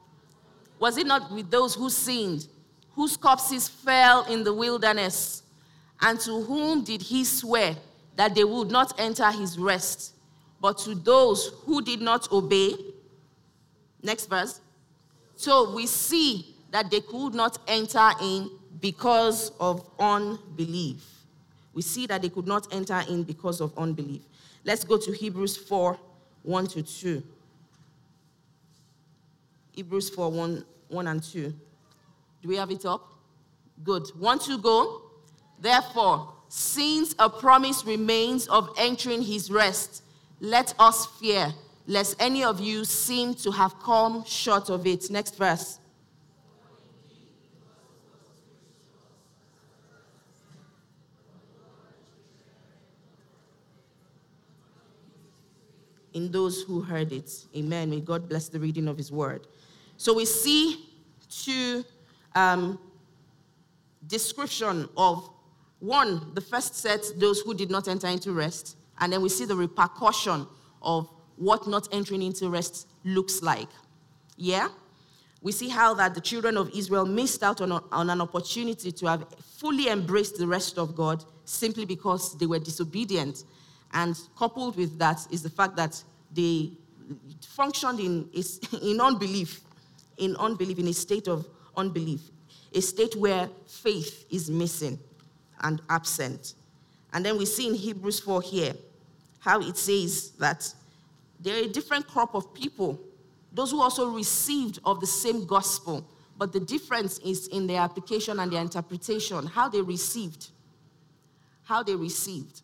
Was 0.77 0.97
it 0.97 1.07
not 1.07 1.31
with 1.31 1.49
those 1.49 1.73
who 1.73 1.89
sinned? 1.89 2.47
Whose 2.95 3.17
corpses 3.17 3.67
fell 3.67 4.25
in 4.25 4.43
the 4.43 4.53
wilderness, 4.53 5.43
and 6.01 6.19
to 6.21 6.41
whom 6.41 6.83
did 6.83 7.01
he 7.01 7.23
swear 7.23 7.75
that 8.15 8.35
they 8.35 8.43
would 8.43 8.69
not 8.69 8.99
enter 8.99 9.29
his 9.31 9.57
rest, 9.57 10.13
but 10.59 10.77
to 10.79 10.95
those 10.95 11.51
who 11.65 11.81
did 11.81 12.01
not 12.01 12.31
obey? 12.31 12.73
Next 14.03 14.27
verse. 14.27 14.61
So 15.35 15.73
we 15.73 15.87
see 15.87 16.55
that 16.71 16.89
they 16.91 17.01
could 17.01 17.33
not 17.33 17.59
enter 17.67 18.11
in 18.21 18.49
because 18.79 19.51
of 19.59 19.87
unbelief. 19.99 21.03
We 21.73 21.81
see 21.81 22.07
that 22.07 22.21
they 22.21 22.29
could 22.29 22.47
not 22.47 22.73
enter 22.73 23.01
in 23.07 23.23
because 23.23 23.61
of 23.61 23.77
unbelief. 23.77 24.21
Let's 24.65 24.83
go 24.83 24.97
to 24.97 25.11
Hebrews 25.11 25.57
4 25.57 25.97
1 26.43 26.67
to 26.67 26.83
2. 26.83 27.23
Hebrews 29.73 30.09
4 30.09 30.31
1, 30.31 30.65
1 30.89 31.07
and 31.07 31.23
2. 31.23 31.53
Do 32.41 32.49
we 32.49 32.55
have 32.55 32.71
it 32.71 32.85
up? 32.85 33.13
Good. 33.83 34.07
One, 34.17 34.39
two, 34.39 34.57
go. 34.57 35.01
Therefore, 35.59 36.33
since 36.49 37.15
a 37.19 37.29
promise 37.29 37.85
remains 37.85 38.47
of 38.47 38.73
entering 38.77 39.21
his 39.21 39.51
rest, 39.51 40.03
let 40.39 40.73
us 40.79 41.05
fear, 41.05 41.53
lest 41.87 42.15
any 42.19 42.43
of 42.43 42.59
you 42.59 42.83
seem 42.83 43.35
to 43.35 43.51
have 43.51 43.79
come 43.79 44.25
short 44.25 44.69
of 44.69 44.85
it. 44.87 45.09
Next 45.11 45.37
verse. 45.37 45.79
In 56.13 56.31
those 56.31 56.63
who 56.63 56.81
heard 56.81 57.13
it. 57.13 57.31
Amen. 57.55 57.91
May 57.91 58.01
God 58.01 58.27
bless 58.27 58.49
the 58.49 58.59
reading 58.59 58.87
of 58.87 58.97
his 58.97 59.11
word. 59.11 59.47
So 59.95 60.13
we 60.13 60.25
see 60.25 60.89
two 61.29 61.51
um, 62.35 62.79
description 64.07 64.87
of 64.97 65.29
one, 65.79 66.33
the 66.35 66.41
first 66.41 66.75
set, 66.75 67.03
those 67.17 67.41
who 67.41 67.53
did 67.53 67.71
not 67.71 67.87
enter 67.87 68.07
into 68.07 68.31
rest, 68.33 68.77
and 68.99 69.11
then 69.11 69.21
we 69.21 69.29
see 69.29 69.45
the 69.45 69.55
repercussion 69.55 70.45
of 70.81 71.09
what 71.37 71.67
not 71.67 71.87
entering 71.91 72.21
into 72.21 72.49
rest 72.49 72.87
looks 73.03 73.41
like. 73.41 73.69
Yeah? 74.37 74.69
We 75.41 75.51
see 75.51 75.69
how 75.69 75.95
that 75.95 76.13
the 76.13 76.21
children 76.21 76.55
of 76.55 76.69
Israel 76.69 77.05
missed 77.05 77.41
out 77.41 77.61
on, 77.61 77.71
on 77.71 78.09
an 78.11 78.21
opportunity 78.21 78.91
to 78.91 79.07
have 79.07 79.25
fully 79.57 79.89
embraced 79.89 80.37
the 80.37 80.45
rest 80.45 80.77
of 80.77 80.95
God 80.95 81.23
simply 81.45 81.83
because 81.83 82.37
they 82.37 82.45
were 82.45 82.59
disobedient. 82.59 83.43
And 83.91 84.15
coupled 84.37 84.77
with 84.77 84.99
that 84.99 85.25
is 85.31 85.41
the 85.41 85.49
fact 85.49 85.75
that 85.77 86.01
they 86.31 86.71
functioned 87.41 87.99
in, 87.99 88.29
in 88.83 89.01
unbelief, 89.01 89.61
in 90.17 90.35
unbelief, 90.35 90.77
in 90.77 90.87
a 90.87 90.93
state 90.93 91.27
of 91.27 91.47
unbelief, 91.81 92.21
a 92.73 92.81
state 92.81 93.15
where 93.15 93.49
faith 93.67 94.25
is 94.31 94.49
missing 94.49 94.97
and 95.61 95.81
absent. 95.89 96.53
And 97.13 97.25
then 97.25 97.37
we 97.37 97.45
see 97.45 97.67
in 97.67 97.75
Hebrews 97.75 98.21
4 98.21 98.41
here 98.41 98.73
how 99.39 99.59
it 99.59 99.75
says 99.75 100.31
that 100.39 100.73
there 101.39 101.55
are 101.55 101.65
a 101.65 101.67
different 101.67 102.07
crop 102.07 102.35
of 102.35 102.53
people, 102.53 102.99
those 103.51 103.71
who 103.71 103.81
also 103.81 104.11
received 104.11 104.79
of 104.85 105.01
the 105.01 105.07
same 105.07 105.45
gospel, 105.45 106.07
but 106.37 106.53
the 106.53 106.59
difference 106.59 107.17
is 107.19 107.47
in 107.47 107.67
their 107.67 107.81
application 107.81 108.39
and 108.39 108.51
their 108.51 108.61
interpretation, 108.61 109.45
how 109.47 109.67
they 109.67 109.81
received. 109.81 110.49
How 111.63 111.83
they 111.83 111.95
received. 111.95 112.61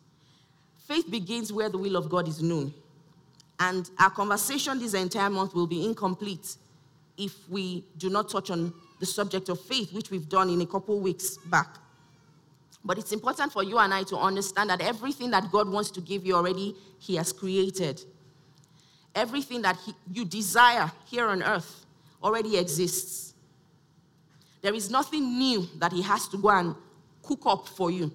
Faith 0.86 1.10
begins 1.10 1.52
where 1.52 1.68
the 1.68 1.78
will 1.78 1.96
of 1.96 2.08
God 2.08 2.28
is 2.28 2.42
known. 2.42 2.72
And 3.60 3.90
our 3.98 4.10
conversation 4.10 4.78
this 4.78 4.94
entire 4.94 5.30
month 5.30 5.54
will 5.54 5.66
be 5.66 5.84
incomplete 5.84 6.56
if 7.16 7.48
we 7.48 7.84
do 7.98 8.08
not 8.08 8.28
touch 8.30 8.50
on 8.50 8.72
the 8.98 9.06
subject 9.06 9.48
of 9.48 9.60
faith, 9.60 9.92
which 9.92 10.10
we've 10.10 10.28
done 10.28 10.50
in 10.50 10.60
a 10.60 10.66
couple 10.66 10.98
weeks 11.00 11.36
back. 11.36 11.76
But 12.84 12.98
it's 12.98 13.12
important 13.12 13.52
for 13.52 13.62
you 13.62 13.78
and 13.78 13.92
I 13.92 14.02
to 14.04 14.16
understand 14.16 14.70
that 14.70 14.80
everything 14.80 15.30
that 15.32 15.50
God 15.50 15.68
wants 15.68 15.90
to 15.92 16.00
give 16.00 16.24
you 16.26 16.34
already, 16.34 16.74
He 16.98 17.16
has 17.16 17.32
created. 17.32 18.02
Everything 19.14 19.62
that 19.62 19.76
he, 19.84 19.92
you 20.12 20.24
desire 20.24 20.90
here 21.06 21.26
on 21.26 21.42
earth 21.42 21.86
already 22.22 22.56
exists. 22.56 23.34
There 24.62 24.74
is 24.74 24.90
nothing 24.90 25.38
new 25.38 25.68
that 25.76 25.92
He 25.92 26.02
has 26.02 26.28
to 26.28 26.38
go 26.38 26.50
and 26.50 26.74
cook 27.22 27.42
up 27.46 27.68
for 27.68 27.90
you. 27.90 28.12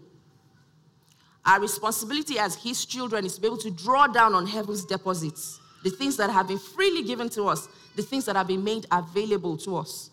Our 1.46 1.60
responsibility 1.60 2.40
as 2.40 2.56
His 2.56 2.86
children 2.86 3.26
is 3.26 3.36
to 3.36 3.42
be 3.42 3.48
able 3.48 3.58
to 3.58 3.72
draw 3.72 4.08
down 4.08 4.34
on 4.34 4.48
heaven's 4.48 4.86
deposits, 4.86 5.60
the 5.84 5.90
things 5.90 6.16
that 6.18 6.30
have 6.30 6.48
been 6.48 6.60
freely 6.60 7.04
given 7.04 7.30
to 7.30 7.46
us, 7.46 7.68
the 7.96 8.02
things 8.02 8.26
that 8.26 8.36
have 8.36 8.48
been 8.48 8.64
made 8.64 8.86
available 8.92 9.58
to 9.58 9.78
us. 9.78 10.10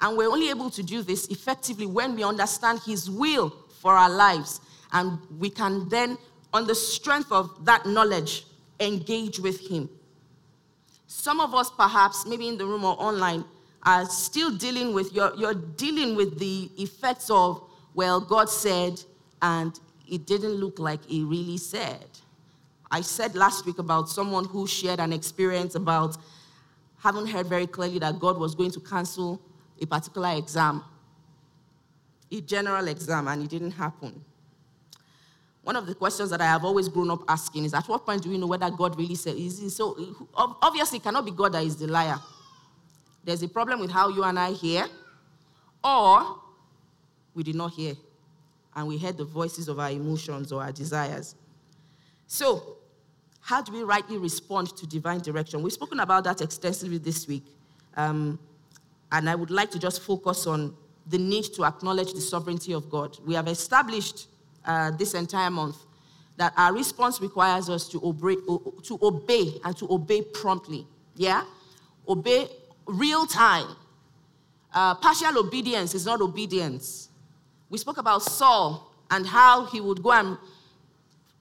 And 0.00 0.16
we're 0.16 0.30
only 0.30 0.50
able 0.50 0.70
to 0.70 0.82
do 0.82 1.02
this 1.02 1.26
effectively 1.26 1.86
when 1.86 2.14
we 2.14 2.22
understand 2.22 2.80
His 2.84 3.10
will 3.10 3.50
for 3.80 3.94
our 3.94 4.10
lives. 4.10 4.60
And 4.92 5.18
we 5.38 5.50
can 5.50 5.88
then, 5.88 6.16
on 6.52 6.66
the 6.66 6.74
strength 6.74 7.32
of 7.32 7.64
that 7.64 7.84
knowledge, 7.86 8.44
engage 8.80 9.38
with 9.38 9.60
Him. 9.68 9.88
Some 11.06 11.40
of 11.40 11.54
us, 11.54 11.70
perhaps, 11.70 12.26
maybe 12.26 12.48
in 12.48 12.58
the 12.58 12.66
room 12.66 12.84
or 12.84 12.94
online, 13.00 13.44
are 13.82 14.04
still 14.06 14.56
dealing 14.56 14.92
with, 14.92 15.12
you're, 15.12 15.34
you're 15.36 15.54
dealing 15.54 16.14
with 16.16 16.38
the 16.38 16.70
effects 16.76 17.30
of, 17.30 17.62
well, 17.94 18.20
God 18.20 18.48
said, 18.50 19.00
and 19.42 19.78
it 20.08 20.26
didn't 20.26 20.54
look 20.54 20.78
like 20.78 21.04
He 21.04 21.24
really 21.24 21.56
said. 21.58 22.06
I 22.90 23.00
said 23.02 23.34
last 23.34 23.66
week 23.66 23.78
about 23.78 24.08
someone 24.08 24.44
who 24.44 24.66
shared 24.66 25.00
an 25.00 25.12
experience 25.12 25.74
about 25.74 26.16
having 26.98 27.26
heard 27.26 27.46
very 27.46 27.66
clearly 27.66 27.98
that 27.98 28.18
God 28.18 28.38
was 28.38 28.54
going 28.54 28.70
to 28.72 28.80
cancel 28.80 29.40
a 29.80 29.86
particular 29.86 30.34
exam 30.36 30.84
a 32.30 32.40
general 32.40 32.86
exam 32.88 33.28
and 33.28 33.42
it 33.42 33.50
didn't 33.50 33.72
happen. 33.72 34.22
One 35.62 35.76
of 35.76 35.86
the 35.86 35.94
questions 35.94 36.30
that 36.30 36.40
I 36.40 36.46
have 36.46 36.64
always 36.64 36.88
grown 36.88 37.10
up 37.10 37.22
asking 37.28 37.64
is 37.64 37.74
at 37.74 37.86
what 37.88 38.06
point 38.06 38.22
do 38.22 38.30
we 38.30 38.38
know 38.38 38.46
whether 38.46 38.70
God 38.70 38.96
really 38.98 39.14
said 39.14 39.36
is 39.36 39.76
so 39.76 39.96
obviously 40.34 40.98
it 40.98 41.02
cannot 41.02 41.24
be 41.24 41.30
God 41.30 41.52
that 41.52 41.64
is 41.64 41.76
the 41.76 41.86
liar. 41.86 42.18
There's 43.24 43.42
a 43.42 43.48
problem 43.48 43.80
with 43.80 43.90
how 43.90 44.08
you 44.08 44.24
and 44.24 44.38
I 44.38 44.52
hear, 44.52 44.86
or 45.84 46.38
we 47.34 47.42
did 47.42 47.54
not 47.54 47.72
hear 47.72 47.94
and 48.74 48.88
we 48.88 48.96
heard 48.96 49.18
the 49.18 49.24
voices 49.24 49.68
of 49.68 49.78
our 49.78 49.90
emotions 49.90 50.52
or 50.52 50.62
our 50.62 50.72
desires. 50.72 51.34
So, 52.26 52.76
how 53.40 53.62
do 53.62 53.72
we 53.72 53.82
rightly 53.82 54.18
respond 54.18 54.76
to 54.76 54.86
divine 54.86 55.20
direction? 55.20 55.62
We've 55.62 55.72
spoken 55.72 56.00
about 56.00 56.24
that 56.24 56.40
extensively 56.40 56.98
this 56.98 57.26
week. 57.26 57.44
Um, 57.96 58.38
and 59.12 59.28
I 59.28 59.34
would 59.34 59.50
like 59.50 59.70
to 59.72 59.78
just 59.78 60.02
focus 60.02 60.46
on 60.46 60.74
the 61.06 61.18
need 61.18 61.44
to 61.54 61.64
acknowledge 61.64 62.12
the 62.12 62.20
sovereignty 62.20 62.72
of 62.72 62.90
God. 62.90 63.16
We 63.26 63.34
have 63.34 63.48
established 63.48 64.28
uh, 64.64 64.90
this 64.92 65.14
entire 65.14 65.50
month 65.50 65.76
that 66.36 66.52
our 66.56 66.72
response 66.72 67.20
requires 67.20 67.68
us 67.68 67.88
to 67.88 68.00
obey, 68.04 68.36
to 68.84 68.98
obey 69.02 69.54
and 69.64 69.76
to 69.76 69.90
obey 69.90 70.22
promptly. 70.22 70.86
Yeah? 71.16 71.44
Obey 72.06 72.48
real 72.86 73.26
time. 73.26 73.74
Uh, 74.72 74.94
partial 74.96 75.38
obedience 75.38 75.94
is 75.94 76.06
not 76.06 76.20
obedience. 76.20 77.08
We 77.70 77.78
spoke 77.78 77.98
about 77.98 78.22
Saul 78.22 78.94
and 79.10 79.26
how 79.26 79.66
he 79.66 79.80
would 79.80 80.02
go 80.02 80.12
and 80.12 80.36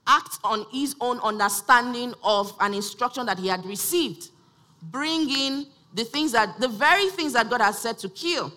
act 0.08 0.40
on 0.44 0.66
his 0.72 0.96
own 1.02 1.20
understanding 1.20 2.14
of 2.24 2.54
an 2.60 2.74
instruction 2.74 3.26
that 3.26 3.38
he 3.38 3.48
had 3.48 3.66
received, 3.66 4.30
bring 4.82 5.30
in 5.30 5.68
the 5.98 6.06
things 6.06 6.32
that, 6.32 6.60
the 6.60 6.68
very 6.68 7.10
things 7.10 7.34
that 7.34 7.50
God 7.50 7.60
has 7.60 7.80
said 7.80 7.98
to 8.00 8.10
kill. 8.10 8.54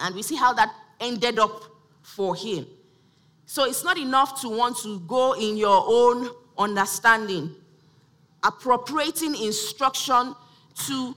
And 0.00 0.12
we 0.12 0.22
see 0.22 0.34
how 0.34 0.52
that 0.54 0.74
ended 0.98 1.38
up 1.38 1.62
for 2.02 2.34
him. 2.34 2.66
So 3.46 3.64
it's 3.64 3.84
not 3.84 3.96
enough 3.96 4.40
to 4.40 4.48
want 4.48 4.76
to 4.78 4.98
go 5.00 5.34
in 5.34 5.56
your 5.56 5.84
own 5.86 6.28
understanding, 6.58 7.54
appropriating 8.42 9.40
instruction 9.40 10.34
to 10.86 11.16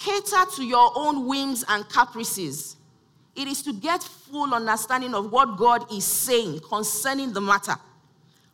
cater 0.00 0.44
to 0.56 0.64
your 0.64 0.90
own 0.96 1.28
whims 1.28 1.64
and 1.68 1.88
caprices. 1.88 2.76
It 3.36 3.46
is 3.46 3.62
to 3.62 3.72
get 3.72 4.02
full 4.02 4.52
understanding 4.52 5.14
of 5.14 5.30
what 5.30 5.56
God 5.56 5.92
is 5.92 6.04
saying 6.04 6.58
concerning 6.68 7.32
the 7.32 7.40
matter, 7.40 7.76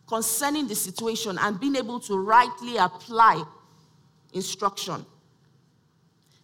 concerning 0.06 0.68
the 0.68 0.74
situation, 0.74 1.38
and 1.40 1.58
being 1.58 1.76
able 1.76 2.00
to 2.00 2.18
rightly 2.18 2.76
apply 2.76 3.42
instruction. 4.34 5.06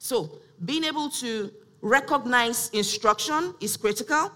So, 0.02 0.38
being 0.64 0.84
able 0.84 1.10
to 1.10 1.52
recognize 1.82 2.70
instruction 2.70 3.54
is 3.60 3.76
critical. 3.76 4.32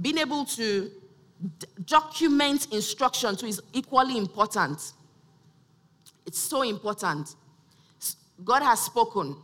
Being 0.00 0.18
able 0.18 0.44
to 0.44 0.90
document 1.86 2.70
instruction 2.70 3.34
too 3.34 3.46
is 3.46 3.62
equally 3.72 4.18
important. 4.18 4.92
It's 6.26 6.38
so 6.38 6.62
important. 6.62 7.34
God 8.44 8.62
has 8.62 8.80
spoken. 8.80 9.36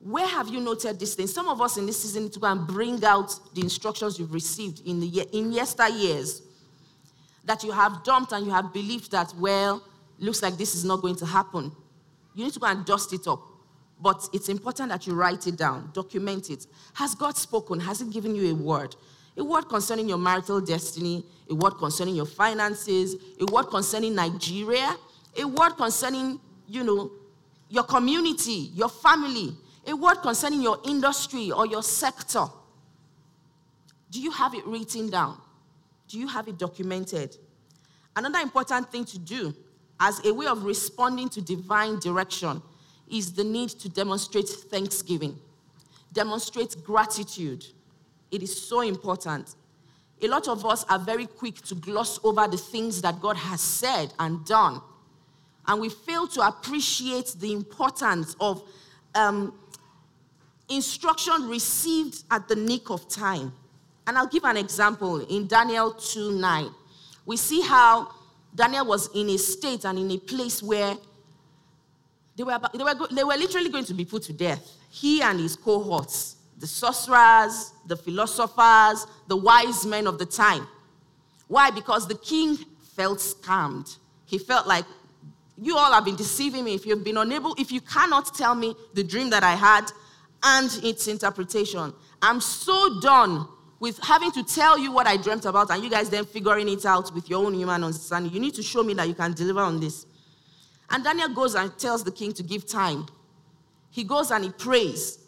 Where 0.00 0.26
have 0.26 0.48
you 0.48 0.58
noted 0.58 0.98
this 0.98 1.14
thing? 1.14 1.28
Some 1.28 1.48
of 1.48 1.60
us 1.60 1.76
in 1.76 1.86
this 1.86 2.02
season 2.02 2.24
need 2.24 2.32
to 2.32 2.40
go 2.40 2.48
and 2.48 2.66
bring 2.66 3.02
out 3.04 3.32
the 3.54 3.60
instructions 3.60 4.18
you've 4.18 4.34
received 4.34 4.84
in, 4.84 4.98
the, 4.98 5.06
in 5.32 5.52
yesteryears 5.52 6.42
that 7.44 7.62
you 7.62 7.70
have 7.70 8.02
dumped 8.02 8.32
and 8.32 8.44
you 8.44 8.50
have 8.50 8.72
believed 8.72 9.12
that, 9.12 9.32
well, 9.38 9.84
looks 10.18 10.42
like 10.42 10.56
this 10.56 10.74
is 10.74 10.84
not 10.84 11.00
going 11.00 11.14
to 11.16 11.26
happen. 11.26 11.70
You 12.34 12.44
need 12.44 12.52
to 12.54 12.58
go 12.58 12.66
and 12.66 12.84
dust 12.84 13.12
it 13.12 13.28
up. 13.28 13.40
But 14.00 14.28
it's 14.32 14.48
important 14.48 14.90
that 14.90 15.06
you 15.06 15.14
write 15.14 15.46
it 15.46 15.56
down, 15.56 15.90
document 15.92 16.50
it. 16.50 16.66
Has 16.94 17.14
God 17.14 17.36
spoken? 17.36 17.80
Has 17.80 18.00
He 18.00 18.08
given 18.08 18.34
you 18.34 18.52
a 18.52 18.54
word? 18.54 18.94
A 19.36 19.44
word 19.44 19.68
concerning 19.68 20.08
your 20.08 20.18
marital 20.18 20.60
destiny, 20.60 21.24
a 21.50 21.54
word 21.54 21.74
concerning 21.78 22.14
your 22.14 22.26
finances, 22.26 23.16
a 23.40 23.44
word 23.52 23.64
concerning 23.64 24.14
Nigeria, 24.14 24.96
a 25.36 25.44
word 25.46 25.76
concerning, 25.76 26.40
you 26.66 26.84
know, 26.84 27.12
your 27.68 27.84
community, 27.84 28.70
your 28.74 28.88
family, 28.88 29.56
a 29.86 29.94
word 29.94 30.16
concerning 30.16 30.62
your 30.62 30.78
industry 30.86 31.50
or 31.50 31.66
your 31.66 31.82
sector. 31.82 32.46
Do 34.10 34.20
you 34.20 34.30
have 34.30 34.54
it 34.54 34.66
written 34.66 35.10
down? 35.10 35.38
Do 36.08 36.18
you 36.18 36.26
have 36.28 36.48
it 36.48 36.58
documented? 36.58 37.36
Another 38.16 38.38
important 38.40 38.90
thing 38.90 39.04
to 39.04 39.18
do 39.18 39.54
as 40.00 40.24
a 40.24 40.32
way 40.32 40.46
of 40.46 40.64
responding 40.64 41.28
to 41.30 41.40
divine 41.42 41.98
direction 41.98 42.62
is 43.10 43.32
the 43.32 43.44
need 43.44 43.70
to 43.70 43.88
demonstrate 43.88 44.48
thanksgiving, 44.48 45.38
demonstrate 46.12 46.76
gratitude. 46.84 47.64
It 48.30 48.42
is 48.42 48.60
so 48.60 48.80
important. 48.80 49.54
A 50.20 50.26
lot 50.26 50.48
of 50.48 50.64
us 50.66 50.84
are 50.88 50.98
very 50.98 51.26
quick 51.26 51.56
to 51.62 51.74
gloss 51.74 52.18
over 52.24 52.46
the 52.48 52.56
things 52.56 53.00
that 53.02 53.20
God 53.20 53.36
has 53.36 53.60
said 53.60 54.12
and 54.18 54.44
done, 54.44 54.80
and 55.66 55.80
we 55.80 55.90
fail 55.90 56.26
to 56.28 56.40
appreciate 56.40 57.36
the 57.38 57.52
importance 57.52 58.34
of 58.40 58.62
um, 59.14 59.54
instruction 60.68 61.48
received 61.48 62.24
at 62.30 62.48
the 62.48 62.56
nick 62.56 62.90
of 62.90 63.08
time. 63.08 63.52
And 64.06 64.16
I'll 64.16 64.26
give 64.26 64.44
an 64.44 64.56
example 64.56 65.20
in 65.26 65.46
Daniel 65.46 65.92
2 65.92 66.32
9. 66.32 66.70
We 67.26 67.36
see 67.36 67.60
how 67.60 68.10
Daniel 68.54 68.86
was 68.86 69.10
in 69.14 69.28
a 69.30 69.38
state 69.38 69.84
and 69.84 69.98
in 69.98 70.10
a 70.10 70.18
place 70.18 70.62
where 70.62 70.96
they 72.38 72.44
were, 72.44 72.58
they 72.72 72.84
were, 72.84 73.08
they 73.10 73.24
were 73.24 73.36
literally 73.36 73.68
going 73.68 73.84
to 73.84 73.94
be 73.94 74.04
put 74.04 74.22
to 74.22 74.32
death. 74.32 74.76
He 74.90 75.20
and 75.20 75.40
his 75.40 75.56
cohorts, 75.56 76.36
the 76.56 76.68
sorcerers, 76.68 77.72
the 77.86 77.96
philosophers, 77.96 79.06
the 79.26 79.36
wise 79.36 79.84
men 79.84 80.06
of 80.06 80.18
the 80.18 80.26
time. 80.26 80.66
Why? 81.48 81.72
Because 81.72 82.06
the 82.06 82.14
king 82.14 82.56
felt 82.94 83.18
scammed. 83.18 83.98
He 84.24 84.38
felt 84.38 84.68
like, 84.68 84.84
you 85.60 85.76
all 85.76 85.92
have 85.92 86.04
been 86.04 86.14
deceiving 86.14 86.62
me. 86.62 86.74
If 86.74 86.86
you've 86.86 87.02
been 87.02 87.16
unable, 87.16 87.56
if 87.58 87.72
you 87.72 87.80
cannot 87.80 88.32
tell 88.36 88.54
me 88.54 88.76
the 88.94 89.02
dream 89.02 89.30
that 89.30 89.42
I 89.42 89.56
had 89.56 89.90
and 90.44 90.70
its 90.84 91.08
interpretation, 91.08 91.92
I'm 92.22 92.40
so 92.40 93.00
done 93.00 93.48
with 93.80 93.98
having 93.98 94.30
to 94.32 94.44
tell 94.44 94.78
you 94.78 94.92
what 94.92 95.08
I 95.08 95.16
dreamt 95.16 95.44
about 95.44 95.70
and 95.70 95.82
you 95.82 95.90
guys 95.90 96.08
then 96.08 96.24
figuring 96.24 96.68
it 96.68 96.86
out 96.86 97.12
with 97.12 97.28
your 97.28 97.44
own 97.44 97.54
human 97.54 97.82
understanding. 97.82 98.32
You 98.32 98.38
need 98.38 98.54
to 98.54 98.62
show 98.62 98.84
me 98.84 98.94
that 98.94 99.08
you 99.08 99.14
can 99.14 99.32
deliver 99.32 99.60
on 99.60 99.80
this. 99.80 100.06
And 100.90 101.04
Daniel 101.04 101.28
goes 101.28 101.54
and 101.54 101.76
tells 101.78 102.04
the 102.04 102.10
king 102.10 102.32
to 102.32 102.42
give 102.42 102.66
time. 102.66 103.06
He 103.90 104.04
goes 104.04 104.30
and 104.30 104.44
he 104.44 104.50
prays. 104.50 105.18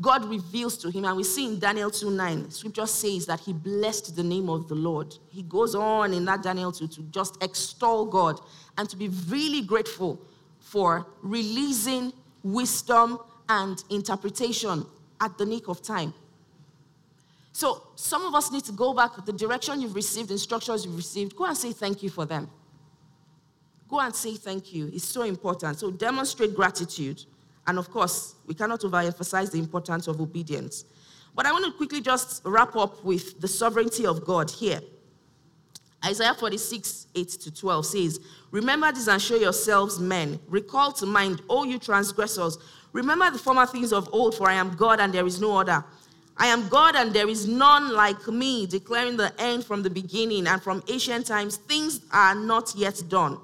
God 0.00 0.24
reveals 0.24 0.78
to 0.78 0.90
him, 0.90 1.04
and 1.04 1.16
we 1.16 1.22
see 1.22 1.46
in 1.46 1.58
Daniel 1.58 1.90
2 1.90 2.10
9, 2.10 2.50
scripture 2.50 2.86
says 2.86 3.26
that 3.26 3.40
he 3.40 3.52
blessed 3.52 4.16
the 4.16 4.22
name 4.22 4.48
of 4.48 4.66
the 4.68 4.74
Lord. 4.74 5.14
He 5.28 5.42
goes 5.42 5.74
on 5.74 6.14
in 6.14 6.24
that 6.24 6.42
Daniel 6.42 6.72
2 6.72 6.88
to 6.88 7.02
just 7.04 7.42
extol 7.42 8.06
God 8.06 8.40
and 8.78 8.88
to 8.88 8.96
be 8.96 9.08
really 9.28 9.60
grateful 9.60 10.18
for 10.60 11.06
releasing 11.22 12.12
wisdom 12.42 13.18
and 13.48 13.84
interpretation 13.90 14.86
at 15.20 15.36
the 15.36 15.44
nick 15.44 15.68
of 15.68 15.82
time. 15.82 16.14
So 17.52 17.82
some 17.94 18.24
of 18.24 18.34
us 18.34 18.50
need 18.50 18.64
to 18.64 18.72
go 18.72 18.94
back 18.94 19.24
the 19.24 19.32
direction 19.32 19.80
you've 19.80 19.94
received, 19.94 20.30
instructions 20.30 20.86
you've 20.86 20.96
received. 20.96 21.36
Go 21.36 21.44
and 21.44 21.56
say 21.56 21.72
thank 21.72 22.02
you 22.02 22.08
for 22.08 22.24
them. 22.24 22.50
Go 23.92 24.00
and 24.00 24.14
say 24.14 24.36
thank 24.36 24.72
you. 24.72 24.90
It's 24.90 25.04
so 25.04 25.20
important. 25.20 25.78
So 25.78 25.90
demonstrate 25.90 26.54
gratitude. 26.56 27.22
And 27.66 27.78
of 27.78 27.90
course, 27.90 28.36
we 28.46 28.54
cannot 28.54 28.80
overemphasize 28.80 29.52
the 29.52 29.58
importance 29.58 30.08
of 30.08 30.18
obedience. 30.18 30.86
But 31.34 31.44
I 31.44 31.52
want 31.52 31.66
to 31.66 31.72
quickly 31.72 32.00
just 32.00 32.40
wrap 32.46 32.74
up 32.74 33.04
with 33.04 33.38
the 33.38 33.48
sovereignty 33.48 34.06
of 34.06 34.24
God 34.24 34.50
here. 34.50 34.80
Isaiah 36.02 36.32
46, 36.32 37.08
8 37.14 37.28
to 37.28 37.54
12 37.54 37.84
says, 37.86 38.20
Remember 38.50 38.90
this 38.92 39.08
and 39.08 39.20
show 39.20 39.36
yourselves 39.36 39.98
men. 39.98 40.40
Recall 40.48 40.92
to 40.92 41.04
mind, 41.04 41.42
all 41.46 41.66
you 41.66 41.78
transgressors. 41.78 42.56
Remember 42.94 43.30
the 43.30 43.38
former 43.38 43.66
things 43.66 43.92
of 43.92 44.08
old, 44.10 44.34
for 44.34 44.48
I 44.48 44.54
am 44.54 44.74
God 44.74 45.00
and 45.00 45.12
there 45.12 45.26
is 45.26 45.38
no 45.38 45.58
other. 45.58 45.84
I 46.38 46.46
am 46.46 46.66
God 46.68 46.96
and 46.96 47.12
there 47.12 47.28
is 47.28 47.46
none 47.46 47.92
like 47.92 48.26
me, 48.26 48.66
declaring 48.66 49.18
the 49.18 49.38
end 49.38 49.66
from 49.66 49.82
the 49.82 49.90
beginning 49.90 50.46
and 50.46 50.62
from 50.62 50.82
ancient 50.88 51.26
times. 51.26 51.58
Things 51.58 52.00
are 52.10 52.34
not 52.34 52.72
yet 52.74 53.02
done. 53.10 53.38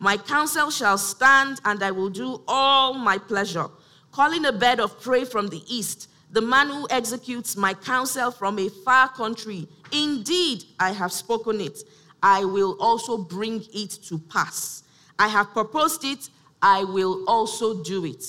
My 0.00 0.16
counsel 0.16 0.70
shall 0.70 0.98
stand 0.98 1.60
and 1.64 1.80
I 1.82 1.92
will 1.92 2.10
do 2.10 2.42
all 2.48 2.94
my 2.94 3.18
pleasure. 3.18 3.68
Calling 4.10 4.44
a 4.46 4.52
bed 4.52 4.80
of 4.80 5.00
prey 5.00 5.24
from 5.24 5.46
the 5.46 5.62
east, 5.68 6.10
the 6.32 6.40
man 6.40 6.68
who 6.68 6.88
executes 6.90 7.56
my 7.56 7.74
counsel 7.74 8.32
from 8.32 8.58
a 8.58 8.68
far 8.68 9.08
country. 9.10 9.68
Indeed, 9.92 10.64
I 10.80 10.90
have 10.90 11.12
spoken 11.12 11.60
it. 11.60 11.78
I 12.20 12.44
will 12.44 12.76
also 12.80 13.16
bring 13.18 13.62
it 13.72 13.90
to 14.08 14.18
pass. 14.18 14.82
I 15.18 15.28
have 15.28 15.50
proposed 15.52 16.04
it. 16.04 16.28
I 16.60 16.82
will 16.82 17.24
also 17.28 17.82
do 17.84 18.04
it. 18.04 18.24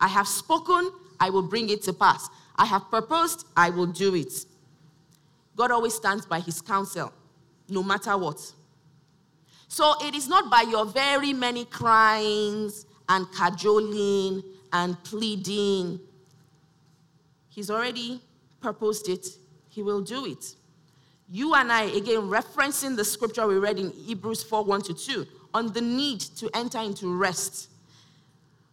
I 0.00 0.08
have 0.08 0.26
spoken. 0.26 0.90
I 1.20 1.28
will 1.28 1.42
bring 1.42 1.68
it 1.68 1.82
to 1.82 1.92
pass. 1.92 2.30
I 2.56 2.66
have 2.66 2.90
proposed, 2.90 3.46
I 3.56 3.70
will 3.70 3.86
do 3.86 4.14
it. 4.14 4.44
God 5.56 5.70
always 5.70 5.94
stands 5.94 6.26
by 6.26 6.40
his 6.40 6.60
counsel, 6.60 7.10
no 7.68 7.82
matter 7.82 8.16
what. 8.18 8.52
So 9.70 9.94
it 10.02 10.16
is 10.16 10.26
not 10.26 10.50
by 10.50 10.62
your 10.62 10.84
very 10.84 11.32
many 11.32 11.64
cryings 11.64 12.86
and 13.08 13.24
cajoling 13.32 14.42
and 14.72 15.02
pleading. 15.04 16.00
He's 17.48 17.70
already 17.70 18.20
proposed 18.60 19.08
it, 19.08 19.26
he 19.68 19.82
will 19.82 20.02
do 20.02 20.26
it. 20.26 20.56
You 21.30 21.54
and 21.54 21.70
I, 21.70 21.84
again, 21.84 22.22
referencing 22.22 22.96
the 22.96 23.04
scripture 23.04 23.46
we 23.46 23.58
read 23.58 23.78
in 23.78 23.92
Hebrews 23.92 24.42
4 24.42 24.64
1 24.64 24.82
to 24.82 24.94
2, 24.94 25.26
on 25.54 25.72
the 25.72 25.80
need 25.80 26.18
to 26.20 26.50
enter 26.52 26.80
into 26.80 27.16
rest 27.16 27.70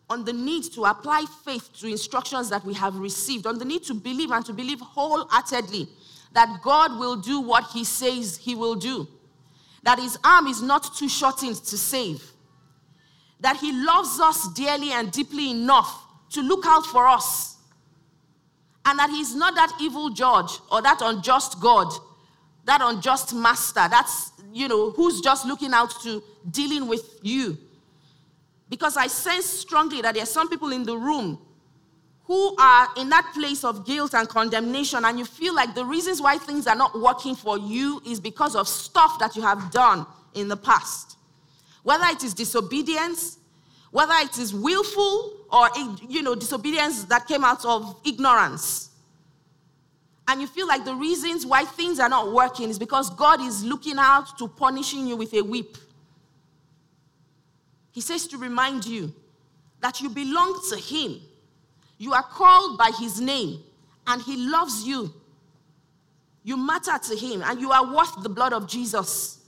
on 0.10 0.24
the 0.24 0.34
need 0.34 0.64
to 0.64 0.86
apply 0.86 1.26
faith 1.44 1.70
to 1.74 1.88
instructions 1.88 2.50
that 2.50 2.64
we 2.64 2.74
have 2.74 2.96
received, 2.96 3.46
on 3.46 3.58
the 3.58 3.66
need 3.66 3.84
to 3.84 3.94
believe 3.94 4.32
and 4.32 4.46
to 4.46 4.54
believe 4.54 4.80
wholeheartedly 4.80 5.88
that 6.34 6.62
God 6.62 6.98
will 6.98 7.18
do 7.18 7.42
what 7.42 7.66
He 7.72 7.84
says 7.84 8.38
He 8.38 8.56
will 8.56 8.76
do, 8.76 9.08
that 9.84 10.00
His 10.00 10.18
arm 10.24 10.48
is 10.48 10.62
not 10.62 10.96
too 10.96 11.10
shortened 11.10 11.56
to 11.56 11.78
save, 11.78 12.24
that 13.40 13.58
He 13.58 13.72
loves 13.72 14.20
us 14.20 14.48
dearly 14.54 14.92
and 14.92 15.12
deeply 15.12 15.52
enough 15.52 16.04
to 16.32 16.42
look 16.42 16.66
out 16.66 16.86
for 16.86 17.08
us, 17.08 17.56
and 18.86 18.98
that 19.00 19.10
He's 19.10 19.36
not 19.36 19.56
that 19.56 19.78
evil 19.82 20.10
judge 20.10 20.60
or 20.72 20.82
that 20.82 21.00
unjust 21.02 21.60
God, 21.60 21.92
that 22.66 22.82
unjust 22.82 23.34
master, 23.34 23.88
that's, 23.90 24.32
you 24.52 24.68
know, 24.68 24.92
who's 24.92 25.22
just 25.22 25.46
looking 25.46 25.74
out 25.74 25.94
to 26.04 26.22
dealing 26.50 26.88
with 26.88 27.20
you. 27.22 27.58
Because 28.70 28.98
I 28.98 29.08
sense 29.08 29.46
strongly 29.46 30.02
that 30.02 30.13
there 30.13 30.24
are 30.24 30.28
some 30.28 30.50
people 30.50 30.74
in 30.74 30.84
the 30.84 30.98
room 30.98 31.40
who 32.28 32.54
are 32.58 32.90
in 32.98 33.08
that 33.08 33.32
place 33.34 33.63
of 33.63 33.86
guilt 33.86 34.13
and 34.13 34.28
condemnation, 34.28 35.06
and 35.06 35.18
you 35.18 35.24
feel 35.24 35.56
like 35.56 35.74
the 35.74 35.86
reasons 35.86 36.22
why 36.22 36.38
things 36.38 36.68
are 36.68 36.76
not 36.76 37.00
working 37.00 37.34
for 37.36 37.58
you 37.58 38.02
is 38.06 38.20
because 38.20 38.54
of 38.54 38.68
stuff 38.68 39.18
that 39.18 39.38
you 39.38 39.42
have 39.42 39.72
done 39.72 40.06
in 40.34 40.50
the 40.50 40.58
past. 40.58 41.16
Whether 41.84 42.04
it 42.08 42.26
is 42.26 42.34
disobedience, 42.34 43.38
whether 43.92 44.13
it 44.16 44.38
is 44.38 44.54
willful 44.54 45.48
or 45.50 45.70
you 46.10 46.22
know 46.22 46.36
disobedience 46.36 47.06
that 47.06 47.28
came 47.28 47.46
out 47.46 47.63
of 47.63 47.96
ignorance. 48.06 48.90
And 50.28 50.42
you 50.42 50.48
feel 50.48 50.68
like 50.68 50.84
the 50.84 50.96
reasons 50.96 51.46
why 51.46 51.63
things 51.63 51.98
are 52.02 52.10
not 52.10 52.34
working 52.34 52.70
is 52.70 52.78
because 52.78 53.10
God 53.12 53.40
is 53.40 53.63
looking 53.63 53.98
out 53.98 54.38
to 54.40 54.50
punishing 54.50 55.08
you 55.08 55.16
with 55.16 55.34
a 55.34 55.42
whip. 55.42 55.78
He 57.94 58.02
says 58.02 58.28
to 58.28 58.38
remind 58.38 58.86
you 58.86 59.13
that 59.80 60.02
you 60.02 60.10
belong 60.10 60.62
to 60.70 60.76
Him. 60.76 61.22
You 61.98 62.14
are 62.14 62.24
called 62.24 62.78
by 62.78 62.92
His 63.00 63.20
name, 63.20 63.62
and 64.06 64.22
He 64.22 64.38
loves 64.50 64.84
you. 64.84 65.14
You 66.44 66.58
matter 66.58 66.98
to 66.98 67.16
Him, 67.16 67.42
and 67.44 67.60
you 67.60 67.72
are 67.72 67.94
worth 67.94 68.22
the 68.22 68.30
blood 68.30 68.54
of 68.54 68.68
Jesus. 68.68 69.40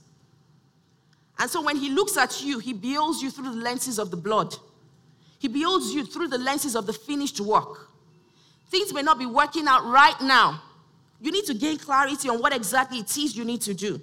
And 1.38 1.48
so 1.50 1.62
when 1.62 1.76
He 1.76 1.90
looks 1.90 2.16
at 2.16 2.42
you, 2.42 2.58
He 2.58 2.72
beholds 2.72 3.22
you 3.22 3.30
through 3.30 3.50
the 3.50 3.62
lenses 3.62 3.98
of 3.98 4.10
the 4.10 4.16
blood, 4.16 4.54
He 5.38 5.48
beholds 5.48 5.94
you 5.94 6.04
through 6.04 6.28
the 6.28 6.38
lenses 6.38 6.74
of 6.74 6.86
the 6.86 6.92
finished 6.92 7.40
work. 7.40 7.88
Things 8.70 8.92
may 8.92 9.02
not 9.02 9.18
be 9.18 9.26
working 9.26 9.66
out 9.66 9.84
right 9.84 10.20
now. 10.20 10.62
You 11.20 11.32
need 11.32 11.44
to 11.46 11.54
gain 11.54 11.76
clarity 11.76 12.28
on 12.28 12.40
what 12.40 12.54
exactly 12.54 12.98
it 12.98 13.16
is 13.16 13.36
you 13.36 13.44
need 13.44 13.60
to 13.62 13.74
do. 13.74 14.00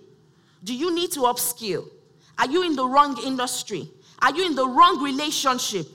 Do 0.64 0.76
you 0.76 0.94
need 0.94 1.12
to 1.14 1.22
upskill? 1.22 1.88
Are 2.38 2.48
you 2.48 2.64
in 2.64 2.76
the 2.76 2.86
wrong 2.86 3.18
industry? 3.24 3.90
Are 4.22 4.34
you 4.36 4.46
in 4.46 4.56
the 4.56 4.68
wrong 4.68 5.02
relationship? 5.02 5.88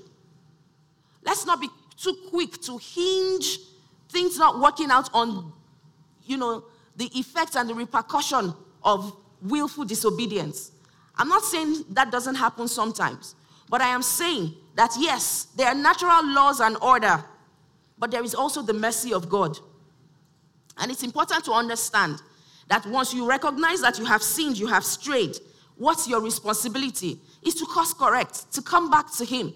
Let's 1.25 1.45
not 1.47 1.61
be 1.61 1.69
too 2.03 2.17
quick 2.31 2.61
to 2.63 2.79
hinge 2.79 3.59
things 4.09 4.39
not 4.39 4.61
working 4.61 4.91
out 4.91 5.09
on, 5.15 5.53
you 6.25 6.37
know, 6.37 6.65
the 6.97 7.07
effects 7.19 7.57
and 7.57 7.69
the 7.69 7.75
repercussion 7.75 8.53
of 8.83 9.17
willful 9.41 9.85
disobedience. 9.85 10.73
I'm 11.17 11.29
not 11.29 11.43
saying 11.43 11.85
that 11.91 12.11
doesn't 12.11 12.35
happen 12.35 12.69
sometimes, 12.69 13.35
but 13.69 13.81
I 13.81 13.89
am 13.89 14.03
saying 14.03 14.55
that 14.75 14.91
yes, 14.99 15.47
there 15.57 15.69
are 15.69 15.75
natural 15.75 16.27
laws 16.27 16.61
and 16.61 16.77
order, 16.83 17.23
but 17.99 18.11
there 18.11 18.25
is 18.25 18.35
also 18.35 18.63
the 18.63 18.75
mercy 18.75 19.13
of 19.13 19.29
God. 19.29 19.59
And 20.79 20.91
it's 20.91 21.03
important 21.03 21.45
to 21.45 21.53
understand 21.53 22.21
that 22.69 22.87
once 22.87 23.13
you 23.13 23.29
recognize 23.29 23.81
that 23.83 23.99
you 23.99 24.05
have 24.05 24.23
sinned, 24.23 24.59
you 24.59 24.67
have 24.67 24.85
strayed, 24.85 25.37
what's 25.77 26.09
your 26.09 26.21
responsibility? 26.21 27.19
is 27.45 27.55
to 27.57 27.67
course 27.67 27.93
correct, 27.93 28.53
to 28.53 28.63
come 28.63 28.91
back 28.91 29.13
to 29.17 29.25
Him. 29.25 29.53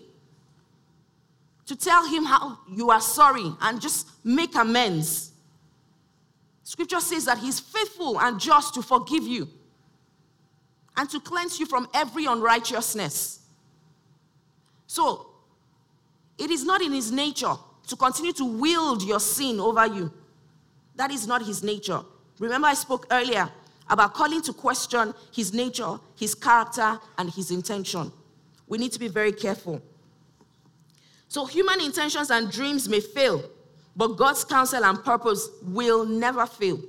To 1.67 1.77
tell 1.77 2.07
him 2.07 2.25
how 2.25 2.59
you 2.71 2.91
are 2.91 3.01
sorry 3.01 3.53
and 3.61 3.81
just 3.81 4.09
make 4.25 4.55
amends. 4.55 5.33
Scripture 6.63 7.01
says 7.01 7.25
that 7.27 7.39
he's 7.39 7.61
faithful 7.61 8.21
and 8.21 8.41
just 8.41 8.75
to 8.75 8.83
forgive 8.83 9.25
you 9.25 9.49
and 10.97 11.11
to 11.11 11.21
cleanse 11.21 11.61
you 11.61 11.67
from 11.67 11.89
every 11.95 12.25
unrighteousness. 12.27 13.41
So, 14.87 15.31
it 16.39 16.51
is 16.51 16.65
not 16.65 16.83
in 16.83 16.93
his 16.93 17.11
nature 17.13 17.55
to 17.89 17.97
continue 17.97 18.33
to 18.35 18.45
wield 18.45 19.03
your 19.03 19.21
sin 19.21 19.61
over 19.61 19.87
you. 19.87 20.13
That 20.95 21.11
is 21.11 21.27
not 21.27 21.45
his 21.45 21.63
nature. 21.63 22.01
Remember, 22.39 22.69
I 22.69 22.75
spoke 22.75 23.07
earlier 23.11 23.49
about 23.89 24.15
calling 24.15 24.43
to 24.43 24.53
question 24.53 25.15
his 25.33 25.53
nature, 25.53 25.99
his 26.19 26.35
character, 26.35 26.99
and 27.19 27.31
his 27.31 27.51
intention. 27.51 28.11
We 28.67 28.79
need 28.79 28.93
to 28.93 28.99
be 28.99 29.09
very 29.09 29.33
careful. 29.33 29.81
So, 31.29 31.45
human 31.45 31.81
intentions 31.81 32.31
and 32.31 32.51
dreams 32.51 32.89
may 32.89 33.01
fail, 33.01 33.43
but 33.97 34.17
God's 34.17 34.45
counsel 34.45 34.85
and 34.85 35.03
purpose 35.03 35.49
will 35.63 36.05
never 36.05 36.47
fail. 36.47 36.81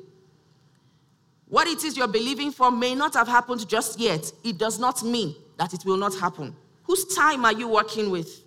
What 1.48 1.68
it 1.68 1.84
is 1.84 1.96
you're 1.96 2.08
believing 2.08 2.52
for 2.52 2.70
may 2.72 2.94
not 2.94 3.14
have 3.14 3.28
happened 3.28 3.68
just 3.68 4.00
yet. 4.00 4.32
It 4.44 4.58
does 4.58 4.80
not 4.80 5.04
mean 5.04 5.36
that 5.58 5.74
it 5.74 5.86
will 5.86 5.98
not 5.98 6.14
happen. 6.16 6.56
Whose 6.84 7.16
time 7.16 7.46
are 7.46 7.54
you 7.54 7.68
working 7.68 8.10
with? 8.12 8.42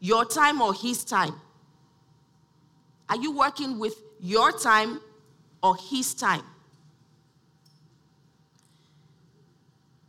Your 0.00 0.24
time 0.24 0.60
or 0.60 0.74
his 0.74 1.04
time? 1.04 1.34
Are 3.08 3.16
you 3.16 3.32
working 3.32 3.78
with 3.78 3.94
your 4.20 4.52
time 4.52 5.00
or 5.62 5.76
his 5.76 6.14
time? 6.14 6.42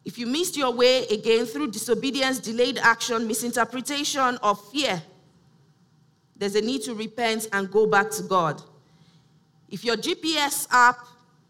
If 0.07 0.17
you 0.17 0.25
missed 0.25 0.55
your 0.55 0.71
way 0.71 1.05
again 1.07 1.45
through 1.45 1.71
disobedience, 1.71 2.39
delayed 2.39 2.77
action, 2.77 3.27
misinterpretation, 3.27 4.39
or 4.41 4.55
fear, 4.55 5.03
there's 6.33 6.55
a 6.55 6.61
need 6.61 6.83
to 6.83 6.95
repent 6.95 7.49
and 7.51 7.69
go 7.69 7.85
back 7.85 8.09
to 8.11 8.23
God. 8.23 8.61
If 9.67 9.83
your 9.83 9.97
GPS 9.97 10.65
app 10.71 10.99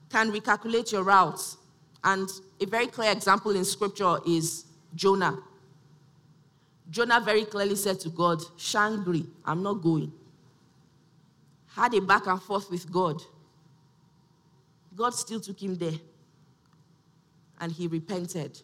can 0.09 0.31
recalculate 0.31 0.91
your 0.91 1.03
routes, 1.03 1.57
and 2.03 2.27
a 2.59 2.65
very 2.65 2.87
clear 2.87 3.11
example 3.11 3.55
in 3.55 3.63
scripture 3.63 4.17
is 4.25 4.65
Jonah. 4.95 5.37
Jonah 6.89 7.21
very 7.21 7.45
clearly 7.45 7.75
said 7.75 7.99
to 7.99 8.09
God, 8.09 8.41
Shangri, 8.57 9.27
I'm 9.45 9.61
not 9.61 9.83
going. 9.83 10.11
Had 11.75 11.93
a 11.93 12.01
back 12.01 12.25
and 12.25 12.41
forth 12.41 12.71
with 12.71 12.91
God. 12.91 13.21
God 14.95 15.13
still 15.13 15.39
took 15.39 15.61
him 15.61 15.75
there 15.75 15.99
and 17.59 17.71
he 17.71 17.87
repented. 17.87 18.61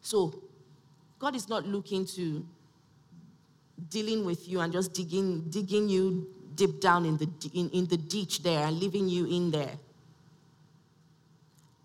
So, 0.00 0.42
God 1.18 1.34
is 1.34 1.48
not 1.48 1.66
looking 1.66 2.06
to 2.06 2.46
dealing 3.90 4.24
with 4.24 4.48
you 4.48 4.60
and 4.60 4.72
just 4.72 4.92
digging, 4.92 5.48
digging 5.50 5.88
you 5.88 6.28
deep 6.54 6.80
down 6.80 7.04
in 7.04 7.16
the, 7.16 7.28
in, 7.54 7.70
in 7.70 7.86
the 7.86 7.96
ditch 7.96 8.42
there 8.42 8.66
and 8.66 8.78
leaving 8.78 9.08
you 9.08 9.26
in 9.26 9.50
there. 9.50 9.72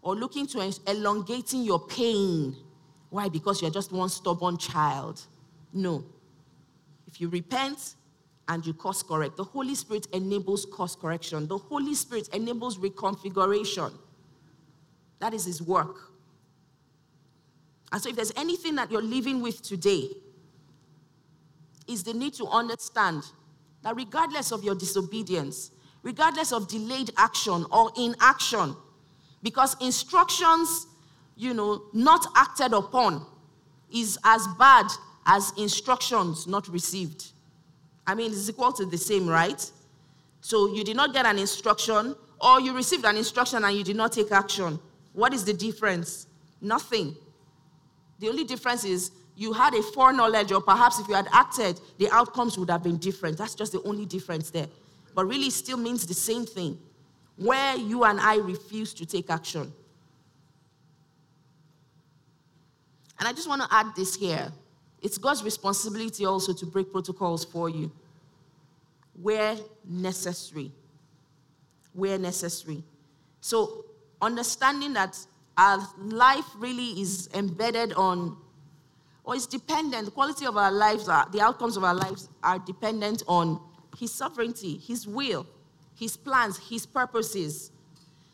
Or 0.01 0.15
looking 0.15 0.47
to 0.47 0.73
elongating 0.87 1.63
your 1.63 1.79
pain. 1.79 2.55
Why? 3.09 3.29
Because 3.29 3.61
you're 3.61 3.71
just 3.71 3.91
one 3.91 4.09
stubborn 4.09 4.57
child. 4.57 5.21
No. 5.71 6.03
If 7.07 7.21
you 7.21 7.29
repent 7.29 7.95
and 8.47 8.65
you 8.65 8.73
course 8.73 9.01
correct, 9.01 9.37
the 9.37 9.43
Holy 9.43 9.75
Spirit 9.75 10.07
enables 10.11 10.65
course 10.65 10.95
correction. 10.95 11.47
The 11.47 11.57
Holy 11.57 11.93
Spirit 11.95 12.27
enables 12.33 12.77
reconfiguration. 12.77 13.93
That 15.19 15.33
is 15.33 15.45
His 15.45 15.61
work. 15.61 15.95
And 17.91 18.01
so, 18.01 18.09
if 18.09 18.15
there's 18.15 18.33
anything 18.35 18.75
that 18.75 18.91
you're 18.91 19.01
living 19.01 19.41
with 19.41 19.61
today, 19.61 20.09
is 21.87 22.03
the 22.03 22.13
need 22.13 22.33
to 22.35 22.47
understand 22.47 23.23
that 23.81 23.95
regardless 23.95 24.51
of 24.51 24.63
your 24.63 24.75
disobedience, 24.75 25.71
regardless 26.01 26.51
of 26.51 26.67
delayed 26.67 27.11
action 27.17 27.65
or 27.71 27.91
inaction, 27.97 28.75
because 29.41 29.75
instructions, 29.81 30.87
you 31.35 31.53
know, 31.53 31.83
not 31.93 32.25
acted 32.35 32.73
upon 32.73 33.25
is 33.93 34.17
as 34.23 34.47
bad 34.57 34.87
as 35.25 35.51
instructions 35.57 36.47
not 36.47 36.67
received. 36.69 37.31
I 38.07 38.15
mean, 38.15 38.31
it's 38.31 38.49
equal 38.49 38.73
to 38.73 38.85
the 38.85 38.97
same, 38.97 39.27
right? 39.27 39.71
So 40.41 40.73
you 40.73 40.83
did 40.83 40.97
not 40.97 41.13
get 41.13 41.25
an 41.25 41.37
instruction, 41.37 42.15
or 42.41 42.59
you 42.59 42.73
received 42.73 43.05
an 43.05 43.15
instruction 43.15 43.63
and 43.63 43.77
you 43.77 43.83
did 43.83 43.95
not 43.95 44.11
take 44.11 44.31
action. 44.31 44.79
What 45.13 45.33
is 45.33 45.45
the 45.45 45.53
difference? 45.53 46.27
Nothing. 46.61 47.15
The 48.19 48.29
only 48.29 48.43
difference 48.43 48.83
is 48.83 49.11
you 49.35 49.53
had 49.53 49.73
a 49.73 49.81
foreknowledge, 49.81 50.51
or 50.51 50.61
perhaps 50.61 50.99
if 50.99 51.07
you 51.07 51.15
had 51.15 51.27
acted, 51.31 51.79
the 51.97 52.09
outcomes 52.11 52.57
would 52.57 52.69
have 52.69 52.83
been 52.83 52.97
different. 52.97 53.37
That's 53.37 53.55
just 53.55 53.71
the 53.71 53.81
only 53.83 54.05
difference 54.05 54.49
there. 54.49 54.67
But 55.15 55.25
really, 55.25 55.49
still 55.49 55.77
means 55.77 56.05
the 56.05 56.13
same 56.13 56.45
thing 56.45 56.77
where 57.35 57.75
you 57.75 58.03
and 58.03 58.19
I 58.19 58.37
refuse 58.37 58.93
to 58.95 59.05
take 59.05 59.29
action. 59.29 59.71
And 63.19 63.27
I 63.27 63.33
just 63.33 63.47
want 63.47 63.61
to 63.61 63.67
add 63.71 63.87
this 63.95 64.15
here 64.15 64.51
it's 65.03 65.17
God's 65.17 65.43
responsibility 65.43 66.25
also 66.25 66.53
to 66.53 66.65
break 66.65 66.91
protocols 66.91 67.43
for 67.43 67.69
you 67.69 67.91
where 69.21 69.55
necessary. 69.85 70.71
Where 71.91 72.17
necessary. 72.17 72.83
So, 73.41 73.85
understanding 74.23 74.93
that 74.93 75.17
our 75.57 75.87
life 75.97 76.45
really 76.57 76.99
is 76.99 77.29
embedded 77.33 77.93
on, 77.93 78.37
or 79.23 79.35
is 79.35 79.45
dependent, 79.45 80.05
the 80.05 80.11
quality 80.11 80.45
of 80.45 80.57
our 80.57 80.71
lives, 80.71 81.07
are, 81.07 81.27
the 81.31 81.41
outcomes 81.41 81.77
of 81.77 81.83
our 81.83 81.93
lives 81.93 82.29
are 82.43 82.59
dependent 82.59 83.23
on 83.27 83.59
His 83.97 84.11
sovereignty, 84.13 84.77
His 84.77 85.07
will, 85.07 85.45
His 85.95 86.17
plans, 86.17 86.57
His 86.57 86.85
purposes. 86.85 87.71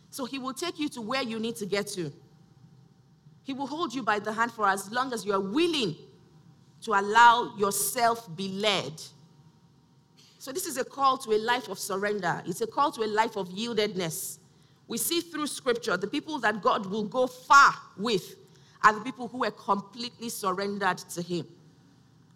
So 0.10 0.25
He 0.25 0.39
will 0.39 0.54
take 0.54 0.80
you 0.80 0.89
to 0.89 1.02
where 1.02 1.21
you 1.21 1.39
need 1.39 1.58
to 1.58 1.65
get 1.65 1.88
to. 1.88 2.12
He 3.43 3.54
will 3.54 3.67
hold 3.67 3.93
you 3.93 4.04
by 4.04 4.19
the 4.19 4.32
hand 4.32 4.52
for 4.52 4.67
as 4.67 4.91
long 4.91 5.13
as 5.13 5.25
you 5.25 5.34
are 5.34 5.39
willing 5.39 5.95
to 6.82 6.91
allow 6.91 7.56
yourself 7.58 8.28
be 8.36 8.47
led. 8.49 8.93
So 10.38 10.52
this 10.52 10.65
is 10.65 10.78
a 10.78 10.86
call 10.86 11.17
to 11.19 11.32
a 11.32 11.39
life 11.39 11.67
of 11.67 11.78
surrender. 11.78 12.41
It's 12.45 12.62
a 12.62 12.67
call 12.67 12.91
to 12.93 13.04
a 13.04 13.08
life 13.08 13.36
of 13.36 13.49
yieldedness 13.49 14.38
we 14.89 14.97
see 14.97 15.21
through 15.21 15.47
scripture 15.47 15.95
the 15.95 16.08
people 16.08 16.39
that 16.39 16.62
God 16.62 16.88
will 16.88 17.06
go 17.06 17.28
far 17.28 17.73
with 17.95 18.36
are 18.84 18.91
the 18.91 19.02
people 19.02 19.28
who 19.28 19.39
were 19.39 19.52
completely 19.52 20.30
surrendered 20.30 20.97
to 20.97 21.21
Him. 21.21 21.47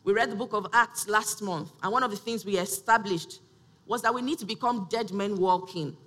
We 0.03 0.13
read 0.13 0.29
the 0.29 0.35
book 0.35 0.53
of 0.53 0.67
Acts 0.71 1.07
last 1.07 1.41
month, 1.41 1.71
and 1.81 1.91
one 1.91 2.03
of 2.03 2.11
the 2.11 2.17
things 2.17 2.45
we 2.45 2.57
established 2.57 3.39
was 3.87 4.01
that 4.03 4.13
we 4.13 4.21
need 4.21 4.37
to 4.39 4.45
become 4.45 4.87
dead 4.89 5.11
men 5.11 5.37
walking. 5.37 5.97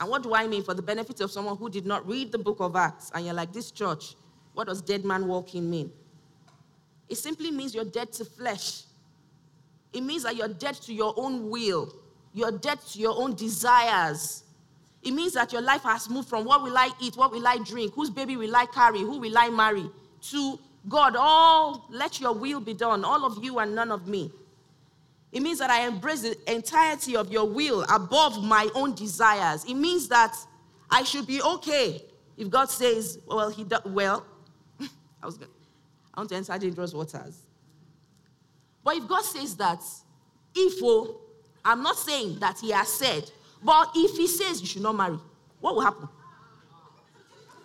And 0.00 0.10
what 0.10 0.22
do 0.22 0.34
I 0.34 0.46
mean? 0.48 0.62
For 0.62 0.74
the 0.74 0.82
benefit 0.82 1.20
of 1.20 1.30
someone 1.30 1.56
who 1.56 1.70
did 1.70 1.86
not 1.86 2.06
read 2.06 2.32
the 2.32 2.38
book 2.38 2.58
of 2.60 2.74
Acts, 2.74 3.12
and 3.14 3.24
you're 3.24 3.34
like, 3.34 3.52
this 3.52 3.70
church, 3.70 4.16
what 4.54 4.66
does 4.66 4.82
dead 4.82 5.04
man 5.04 5.28
walking 5.28 5.70
mean? 5.70 5.92
It 7.08 7.16
simply 7.16 7.50
means 7.52 7.74
you're 7.74 7.84
dead 7.84 8.12
to 8.14 8.24
flesh. 8.24 8.82
It 9.92 10.00
means 10.00 10.24
that 10.24 10.34
you're 10.34 10.48
dead 10.48 10.74
to 10.76 10.92
your 10.92 11.14
own 11.16 11.48
will, 11.48 11.94
you're 12.34 12.52
dead 12.52 12.80
to 12.92 12.98
your 12.98 13.16
own 13.16 13.34
desires, 13.34 14.42
it 15.06 15.12
means 15.12 15.34
that 15.34 15.52
your 15.52 15.62
life 15.62 15.84
has 15.84 16.10
moved 16.10 16.28
from 16.28 16.44
what 16.44 16.64
will 16.64 16.76
I 16.76 16.90
eat, 17.00 17.16
what 17.16 17.30
will 17.30 17.46
I 17.46 17.58
drink, 17.58 17.94
whose 17.94 18.10
baby 18.10 18.36
will 18.36 18.56
I 18.56 18.66
carry, 18.66 18.98
who 18.98 19.20
will 19.20 19.38
I 19.38 19.50
marry, 19.50 19.88
to 20.30 20.58
God, 20.88 21.14
all 21.16 21.86
let 21.90 22.20
your 22.20 22.32
will 22.32 22.58
be 22.58 22.74
done, 22.74 23.04
all 23.04 23.24
of 23.24 23.42
you 23.44 23.60
and 23.60 23.72
none 23.72 23.92
of 23.92 24.08
me. 24.08 24.32
It 25.30 25.42
means 25.42 25.60
that 25.60 25.70
I 25.70 25.86
embrace 25.86 26.22
the 26.22 26.36
entirety 26.52 27.16
of 27.16 27.30
your 27.30 27.44
will 27.44 27.84
above 27.84 28.42
my 28.42 28.68
own 28.74 28.96
desires. 28.96 29.64
It 29.64 29.74
means 29.74 30.08
that 30.08 30.36
I 30.90 31.04
should 31.04 31.28
be 31.28 31.40
okay 31.40 32.02
if 32.36 32.50
God 32.50 32.68
says, 32.68 33.20
well, 33.28 33.48
he 33.48 33.62
do- 33.62 33.78
well, 33.84 34.26
I 34.80 35.26
was 35.26 35.38
going 35.38 35.50
I 36.14 36.20
want 36.20 36.30
to 36.30 36.36
enter 36.36 36.58
dangerous 36.58 36.92
waters. 36.92 37.42
But 38.82 38.96
if 38.96 39.06
God 39.06 39.22
says 39.22 39.54
that, 39.56 39.82
if 40.54 40.80
oh, 40.82 41.20
I'm 41.64 41.82
not 41.82 41.96
saying 41.96 42.40
that 42.40 42.58
he 42.58 42.70
has 42.70 42.88
said, 42.88 43.30
but 43.62 43.90
if 43.94 44.16
he 44.16 44.26
says 44.26 44.60
you 44.60 44.66
should 44.66 44.82
not 44.82 44.94
marry, 44.94 45.18
what 45.60 45.74
will 45.74 45.82
happen? 45.82 46.08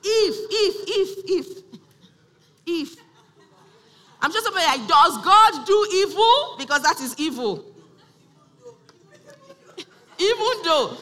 If, 0.03 0.35
if, 0.49 0.75
if, 0.87 1.17
if, 1.29 1.47
if. 2.65 2.95
I'm 4.21 4.31
just 4.31 4.45
saying, 4.45 4.67
like, 4.67 4.87
does 4.87 5.17
God 5.23 5.65
do 5.65 5.87
evil? 5.93 6.55
Because 6.57 6.81
that 6.83 6.99
is 7.01 7.15
evil. 7.19 7.65
Even 10.17 10.63
though. 10.63 10.97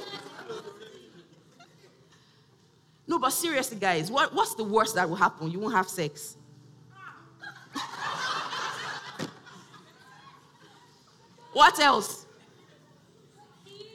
No, 3.08 3.20
but 3.20 3.32
seriously, 3.32 3.78
guys, 3.78 4.12
what, 4.12 4.34
what's 4.34 4.56
the 4.56 4.64
worst 4.64 4.96
that 4.96 5.10
will 5.10 5.16
happen? 5.16 5.50
You 5.52 5.60
won't 5.60 5.74
have 5.74 5.90
sex. 5.90 6.38
what 11.54 11.80
else? 11.80 12.26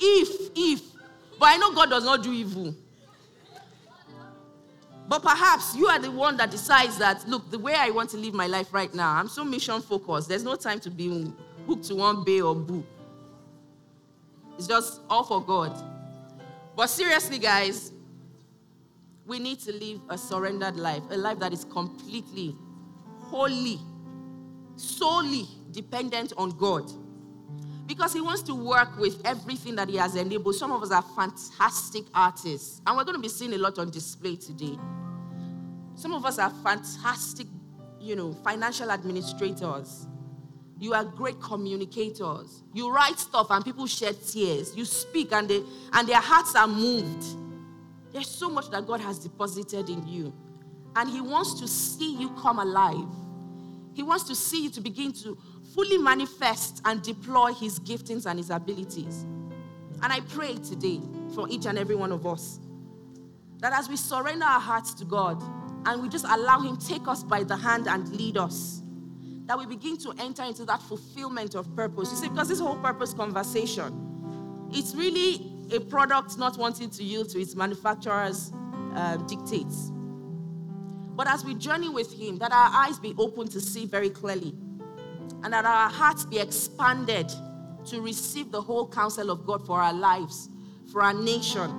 If, 0.07 0.51
if. 0.55 0.83
But 1.39 1.47
I 1.47 1.57
know 1.57 1.73
God 1.73 1.89
does 1.91 2.05
not 2.05 2.23
do 2.23 2.33
evil. 2.33 2.75
But 5.09 5.23
perhaps 5.23 5.75
you 5.77 5.87
are 5.87 5.99
the 5.99 6.11
one 6.11 6.37
that 6.39 6.51
decides 6.51 6.99
that, 6.99 7.27
look, 7.29 7.51
the 7.51 7.59
way 7.59 7.75
I 7.75 7.91
want 7.91 8.11
to 8.11 8.17
live 8.17 8.35
my 8.35 8.47
life 8.47 8.73
right 8.73 8.93
now, 8.95 9.13
I'm 9.13 9.29
so 9.29 9.45
mission 9.45 9.81
focused. 9.81 10.29
There's 10.29 10.45
no 10.45 10.57
time 10.57 10.81
to 10.81 10.91
be 10.91 11.33
hooked 11.67 11.85
to 11.87 11.95
one 11.95 12.25
bae 12.25 12.41
or 12.41 12.55
boo. 12.55 12.85
It's 14.57 14.67
just 14.67 15.01
all 15.11 15.25
for 15.25 15.43
God. 15.43 15.73
But 16.77 16.87
seriously, 16.89 17.39
guys, 17.39 17.93
we 19.27 19.39
need 19.39 19.61
to 19.61 19.73
live 19.73 20.01
a 20.09 20.19
surrendered 20.19 20.77
life, 20.77 21.03
a 21.11 21.17
life 21.17 21.39
that 21.39 21.53
is 21.53 21.65
completely, 21.65 22.57
wholly, 23.21 23.79
solely 24.77 25.47
dependent 25.71 26.33
on 26.37 26.51
God. 26.51 26.91
Because 27.87 28.13
He 28.13 28.21
wants 28.21 28.43
to 28.43 28.55
work 28.55 28.97
with 28.99 29.21
everything 29.25 29.75
that 29.77 29.89
He 29.89 29.97
has 29.97 30.17
enabled. 30.17 30.55
Some 30.55 30.73
of 30.73 30.83
us 30.83 30.91
are 30.91 31.05
fantastic 31.17 32.05
artists, 32.15 32.81
and 32.87 32.97
we're 32.97 33.05
going 33.05 33.17
to 33.17 33.23
be 33.23 33.29
seeing 33.29 33.53
a 33.53 33.59
lot 33.59 33.79
on 33.79 33.91
display 33.91 34.37
today. 34.37 34.79
Some 35.95 36.13
of 36.13 36.25
us 36.25 36.39
are 36.39 36.51
fantastic, 36.63 37.47
you 38.01 38.17
know, 38.17 38.33
financial 38.33 38.91
administrators. 38.91 40.07
You 40.81 40.93
are 40.93 41.05
great 41.05 41.41
communicators. 41.41 42.63
You 42.73 42.93
write 42.93 43.19
stuff 43.19 43.47
and 43.51 43.65
people 43.65 43.87
shed 43.87 44.17
tears. 44.27 44.77
You 44.77 44.85
speak 44.85 45.33
and, 45.33 45.49
they, 45.49 45.63
and 45.93 46.09
their 46.09 46.21
hearts 46.21 46.57
are 46.57 46.67
moved. 46.67 47.25
There's 48.13 48.29
so 48.29 48.51
much 48.51 48.71
that 48.71 48.87
God 48.87 49.01
has 49.01 49.19
deposited 49.19 49.89
in 49.89 50.07
you. 50.07 50.35
And 50.97 51.09
He 51.09 51.21
wants 51.21 51.61
to 51.61 51.69
see 51.69 52.17
you 52.17 52.31
come 52.31 52.59
alive. 52.59 53.09
He 53.95 54.03
wants 54.03 54.25
to 54.25 54.35
see 54.35 54.65
you 54.65 54.71
to 54.71 54.81
begin 54.81 55.13
to 55.23 55.39
fully 55.75 55.99
manifest 55.99 56.81
and 56.85 57.03
deploy 57.03 57.53
His 57.53 57.81
giftings 57.81 58.27
and 58.27 58.39
His 58.39 58.51
abilities. 58.51 59.23
And 60.03 60.13
I 60.13 60.21
pray 60.21 60.55
today 60.57 61.01
for 61.35 61.49
each 61.49 61.67
and 61.67 61.79
every 61.79 61.97
one 61.97 62.13
of 62.13 62.27
us 62.27 62.61
that 63.59 63.73
as 63.73 63.89
we 63.89 63.97
surrender 63.97 64.45
our 64.45 64.61
hearts 64.61 64.93
to 64.95 65.05
God 65.05 65.43
and 65.87 66.03
we 66.03 66.09
just 66.09 66.27
allow 66.27 66.61
Him 66.61 66.77
take 66.77 67.09
us 67.09 67.23
by 67.23 67.43
the 67.43 67.57
hand 67.57 67.89
and 67.89 68.09
lead 68.11 68.37
us, 68.37 68.83
that 69.47 69.59
we 69.59 69.67
begin 69.67 69.97
to 69.99 70.13
enter 70.19 70.43
into 70.43 70.65
that 70.65 70.81
fulfillment 70.83 71.55
of 71.55 71.75
purpose. 71.77 72.11
You 72.11 72.17
see, 72.17 72.29
because 72.29 72.49
this 72.49 72.61
whole 72.61 72.77
purpose 72.77 73.13
conversation, 73.13 74.69
it's 74.73 74.95
really 74.95 75.53
a 75.73 75.81
product 75.81 76.39
not 76.39 76.57
wanting 76.57 76.91
to 76.91 77.03
yield 77.03 77.31
to 77.31 77.41
its 77.41 77.55
manufacturer's 77.55 78.53
uh, 78.95 79.17
dictates. 79.17 79.91
But 81.17 81.29
as 81.29 81.45
we 81.45 81.55
journey 81.55 81.89
with 81.89 82.13
Him, 82.13 82.39
that 82.39 82.53
our 82.53 82.71
eyes 82.73 82.99
be 82.99 83.15
open 83.19 83.49
to 83.49 83.61
see 83.61 83.87
very 83.87 84.11
clearly, 84.11 84.55
and 85.45 85.53
that 85.53 85.67
our 85.67 85.91
hearts 85.91 86.25
be 86.25 86.39
expanded 86.39 87.31
to 87.85 88.01
receive 88.01 88.51
the 88.51 88.61
whole 88.61 88.89
counsel 88.89 89.31
of 89.31 89.45
God 89.47 89.65
for 89.67 89.81
our 89.81 89.93
lives, 89.93 90.49
for 90.91 91.03
our 91.03 91.13
nation, 91.13 91.71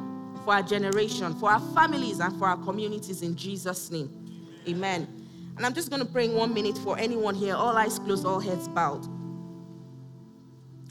for 0.46 0.54
our 0.54 0.62
generation, 0.62 1.34
for 1.40 1.50
our 1.50 1.60
families, 1.74 2.20
and 2.20 2.38
for 2.38 2.48
our 2.48 2.58
communities 2.58 3.24
in 3.24 3.36
Jesus' 3.36 3.90
name. 3.90 4.12
Amen. 4.70 5.08
And 5.58 5.66
I'm 5.66 5.74
just 5.74 5.90
going 5.90 6.06
to 6.06 6.08
pray 6.08 6.26
in 6.26 6.34
one 6.34 6.54
minute 6.54 6.78
for 6.78 6.98
anyone 7.00 7.34
here, 7.34 7.56
all 7.56 7.76
eyes 7.76 7.98
closed, 7.98 8.24
all 8.24 8.40
heads 8.40 8.68
bowed. 8.68 9.08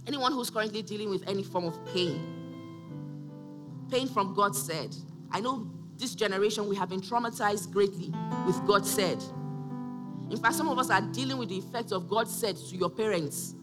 Anyone 0.09 0.33
who's 0.33 0.51
currently 0.51 0.83
dealing 0.83 1.11
with 1.11 1.27
any 1.29 1.45
form 1.45 1.65
of 1.65 1.79
pain. 1.95 2.21
Pain 3.89 4.09
from 4.09 4.35
God 4.35 4.57
said. 4.57 4.95
I 5.31 5.41
know 5.41 5.71
this 5.97 6.15
generation, 6.17 6.69
we 6.69 6.75
have 6.75 6.89
been 6.89 7.01
traumatized 7.01 7.71
greatly 7.71 8.13
with 8.47 8.67
God 8.67 8.85
said. 8.85 9.23
In 10.35 10.41
fact, 10.41 10.57
some 10.57 10.67
of 10.67 10.77
us 10.81 10.91
are 10.91 11.01
dealing 11.01 11.39
with 11.39 11.49
the 11.49 11.59
effects 11.59 11.93
of 11.93 12.09
God 12.09 12.29
said 12.29 12.57
to 12.57 12.77
your 12.77 12.91
parents 12.91 13.55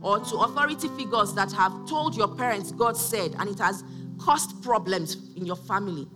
or 0.00 0.20
to 0.20 0.36
authority 0.36 0.86
figures 0.96 1.34
that 1.34 1.50
have 1.50 1.72
told 1.88 2.16
your 2.16 2.28
parents 2.28 2.70
God 2.70 2.96
said, 2.96 3.34
and 3.40 3.50
it 3.50 3.58
has 3.58 3.82
caused 4.16 4.62
problems 4.62 5.16
in 5.36 5.44
your 5.44 5.56
family. 5.56 6.06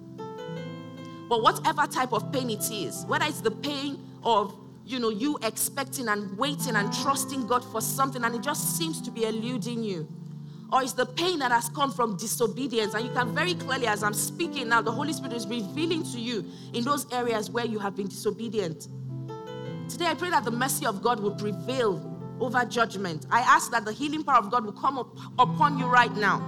But 1.29 1.43
whatever 1.43 1.89
type 1.89 2.13
of 2.13 2.31
pain 2.33 2.51
it 2.51 2.71
is, 2.71 3.05
whether 3.07 3.25
it's 3.25 3.41
the 3.41 3.51
pain 3.51 4.01
of 4.23 4.57
you 4.87 5.01
know 5.01 5.09
you 5.09 5.41
expecting 5.43 6.07
and 6.07 6.39
waiting 6.39 6.77
and 6.77 6.93
trusting 7.03 7.49
God 7.49 7.65
for 7.65 7.81
something 7.81 8.23
and 8.23 8.33
it 8.33 8.43
just 8.43 8.77
seems 8.79 9.03
to 9.03 9.11
be 9.11 9.25
eluding 9.25 9.83
you, 9.83 10.07
or 10.73 10.85
it's 10.85 10.93
the 10.93 11.07
pain 11.07 11.41
that 11.41 11.51
has 11.51 11.69
come 11.71 11.91
from 11.91 12.17
disobedience, 12.17 12.95
and 12.95 13.05
you 13.05 13.13
can 13.13 13.35
very 13.35 13.55
clearly, 13.55 13.89
as 13.89 14.05
I'm 14.05 14.15
speaking 14.15 14.69
now, 14.69 14.83
the 14.83 14.93
Holy 14.93 15.13
Spirit 15.13 15.33
is 15.33 15.49
revealing 15.49 16.05
to 16.13 16.21
you 16.21 16.45
in 16.73 16.85
those 16.85 17.13
areas 17.13 17.51
where 17.51 17.67
you 17.67 17.81
have 17.81 17.97
been 17.97 18.07
disobedient. 18.07 18.87
Today, 19.89 20.07
I 20.07 20.15
pray 20.15 20.31
that 20.31 20.45
the 20.45 20.51
mercy 20.51 20.87
of 20.87 21.03
God 21.03 21.21
will 21.21 21.35
prevail 21.35 22.11
over 22.41 22.65
judgment. 22.65 23.27
I 23.31 23.41
ask 23.41 23.71
that 23.71 23.85
the 23.85 23.93
healing 23.93 24.25
power 24.25 24.39
of 24.39 24.51
God 24.51 24.65
will 24.65 24.73
come 24.73 24.99
up 24.99 25.17
upon 25.39 25.79
you 25.79 25.87
right 25.87 26.15
now. 26.17 26.43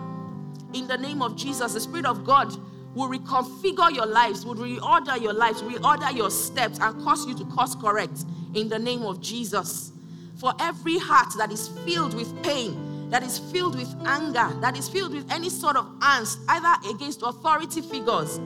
In 0.72 0.86
the 0.86 0.96
name 0.96 1.22
of 1.22 1.36
Jesus, 1.36 1.74
the 1.74 1.80
Spirit 1.80 2.06
of 2.06 2.24
God 2.24 2.52
will 2.94 3.08
reconfigure 3.08 3.94
your 3.94 4.06
lives, 4.06 4.44
will 4.44 4.54
reorder 4.54 5.20
your 5.20 5.34
lives, 5.34 5.62
reorder 5.62 6.14
your 6.14 6.30
steps, 6.30 6.78
and 6.80 7.02
cause 7.02 7.26
you 7.26 7.34
to 7.34 7.44
course 7.44 7.74
correct 7.74 8.24
in 8.54 8.68
the 8.68 8.78
name 8.78 9.02
of 9.02 9.20
Jesus. 9.20 9.92
For 10.36 10.52
every 10.60 10.98
heart 10.98 11.28
that 11.38 11.52
is 11.52 11.68
filled 11.84 12.14
with 12.14 12.42
pain, 12.42 13.10
that 13.10 13.22
is 13.22 13.38
filled 13.38 13.76
with 13.76 13.94
anger, 14.06 14.50
that 14.60 14.76
is 14.76 14.88
filled 14.88 15.14
with 15.14 15.30
any 15.30 15.50
sort 15.50 15.76
of 15.76 15.86
angst, 16.00 16.38
either 16.48 16.90
against 16.90 17.22
authority 17.22 17.80
figures 17.80 18.38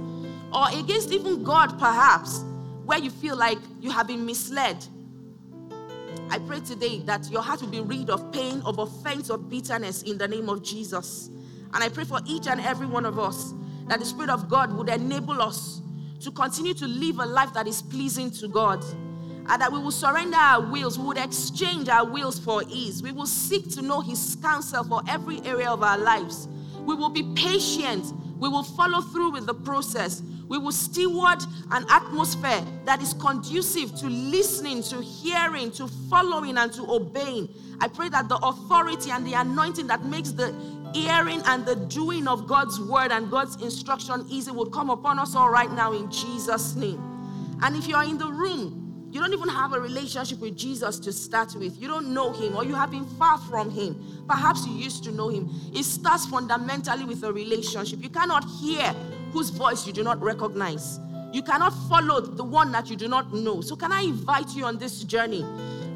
or 0.53 0.69
against 0.73 1.11
even 1.13 1.43
God, 1.43 1.79
perhaps, 1.79 2.45
where 2.91 2.99
you 2.99 3.09
feel 3.09 3.37
like 3.37 3.59
you 3.81 3.89
have 3.89 4.09
been 4.09 4.27
misled. 4.27 4.85
I 6.29 6.41
pray 6.41 6.59
today 6.59 6.99
that 7.05 7.31
your 7.31 7.41
heart 7.41 7.63
will 7.63 7.69
be 7.69 7.81
rid 7.81 8.11
of 8.11 8.33
pain, 8.33 8.61
of 8.65 8.81
offense, 8.81 9.31
of 9.31 9.49
bitterness 9.49 10.03
in 10.03 10.19
the 10.19 10.27
name 10.27 10.49
of 10.49 10.65
Jesus. 10.65 11.31
And 11.73 11.85
I 11.85 11.89
pray 11.89 12.03
for 12.03 12.19
each 12.27 12.49
and 12.49 12.61
every 12.61 12.89
one 12.89 13.07
of 13.07 13.17
us 13.17 13.55
that 13.87 14.01
the 14.01 14.05
Spirit 14.05 14.29
of 14.29 14.49
God 14.49 14.77
would 14.77 14.89
enable 14.89 15.41
us 15.41 15.83
to 16.19 16.33
continue 16.33 16.75
to 16.75 16.89
live 16.89 17.21
a 17.21 17.27
life 17.27 17.55
that 17.55 17.69
is 17.69 17.81
pleasing 17.81 18.29
to 18.33 18.49
God. 18.49 18.85
And 19.49 19.63
that 19.63 19.71
we 19.71 19.79
will 19.79 19.93
surrender 19.93 20.37
our 20.37 20.61
wills, 20.61 20.99
we 20.99 21.05
would 21.07 21.19
exchange 21.19 21.89
our 21.89 22.05
wills 22.05 22.41
for 22.41 22.65
ease. 22.69 23.05
We 23.05 23.13
will 23.13 23.27
seek 23.27 23.71
to 23.75 23.83
know 23.83 24.01
His 24.01 24.37
counsel 24.43 24.83
for 24.83 25.01
every 25.09 25.41
area 25.43 25.71
of 25.71 25.85
our 25.85 25.97
lives. 25.97 26.49
We 26.81 26.97
will 26.97 27.11
be 27.11 27.23
patient. 27.37 28.13
We 28.41 28.49
will 28.49 28.65
follow 28.65 29.01
through 29.01 29.31
with 29.31 29.47
the 29.47 29.55
process. 29.55 30.25
We 30.51 30.59
will 30.59 30.73
steward 30.73 31.39
an 31.71 31.87
atmosphere 31.89 32.61
that 32.85 33.01
is 33.01 33.15
conducive 33.15 33.95
to 34.01 34.09
listening, 34.09 34.83
to 34.83 35.01
hearing, 35.01 35.71
to 35.73 35.87
following, 35.87 36.59
and 36.59 36.73
to 36.73 36.83
obeying. 36.91 37.49
I 37.81 37.87
pray 37.87 38.09
that 38.09 38.29
the 38.29 38.35
authority 38.39 39.13
and 39.13 39.25
the 39.25 39.35
anointing 39.35 39.87
that 39.87 40.05
makes 40.05 40.33
the 40.33 40.53
hearing 40.93 41.41
and 41.47 41.65
the 41.65 41.77
doing 41.77 42.27
of 42.27 42.49
God's 42.49 42.81
word 42.81 43.13
and 43.13 43.31
God's 43.31 43.63
instruction 43.63 44.27
easy 44.29 44.51
will 44.51 44.69
come 44.69 44.91
upon 44.91 45.21
us 45.21 45.37
all 45.37 45.51
right 45.51 45.71
now 45.71 45.93
in 45.93 46.11
Jesus' 46.11 46.75
name. 46.75 47.01
And 47.63 47.77
if 47.77 47.87
you're 47.87 48.03
in 48.03 48.19
the 48.19 48.33
room, 48.33 49.09
you 49.13 49.21
don't 49.21 49.33
even 49.33 49.49
have 49.49 49.73
a 49.73 49.81
relationship 49.81 50.41
with 50.41 50.57
Jesus 50.57 50.99
to 51.01 51.13
start 51.13 51.55
with. 51.55 51.81
You 51.81 51.87
don't 51.87 52.13
know 52.13 52.33
him 52.33 52.57
or 52.57 52.65
you 52.65 52.75
have 52.75 52.91
been 52.91 53.07
far 53.07 53.39
from 53.39 53.71
him. 53.71 54.25
Perhaps 54.29 54.67
you 54.67 54.73
used 54.73 55.05
to 55.05 55.13
know 55.13 55.29
him. 55.29 55.49
It 55.73 55.85
starts 55.85 56.27
fundamentally 56.27 57.05
with 57.05 57.23
a 57.23 57.33
relationship. 57.33 58.03
You 58.03 58.09
cannot 58.09 58.45
hear 58.61 58.93
whose 59.33 59.51
voice 59.51 59.87
you 59.87 59.93
do 59.93 60.03
not 60.03 60.21
recognize. 60.21 60.99
You 61.33 61.43
cannot 61.43 61.73
follow 61.89 62.21
the 62.21 62.45
one 62.45 62.73
that 62.73 62.91
you 62.91 62.97
do 62.97 63.09
not 63.09 63.33
know. 63.33 63.61
So, 63.61 63.77
can 63.77 63.93
I 63.93 64.03
invite 64.03 64.51
you 64.57 64.65
on 64.65 64.79
this 64.79 65.05
journey 65.05 65.45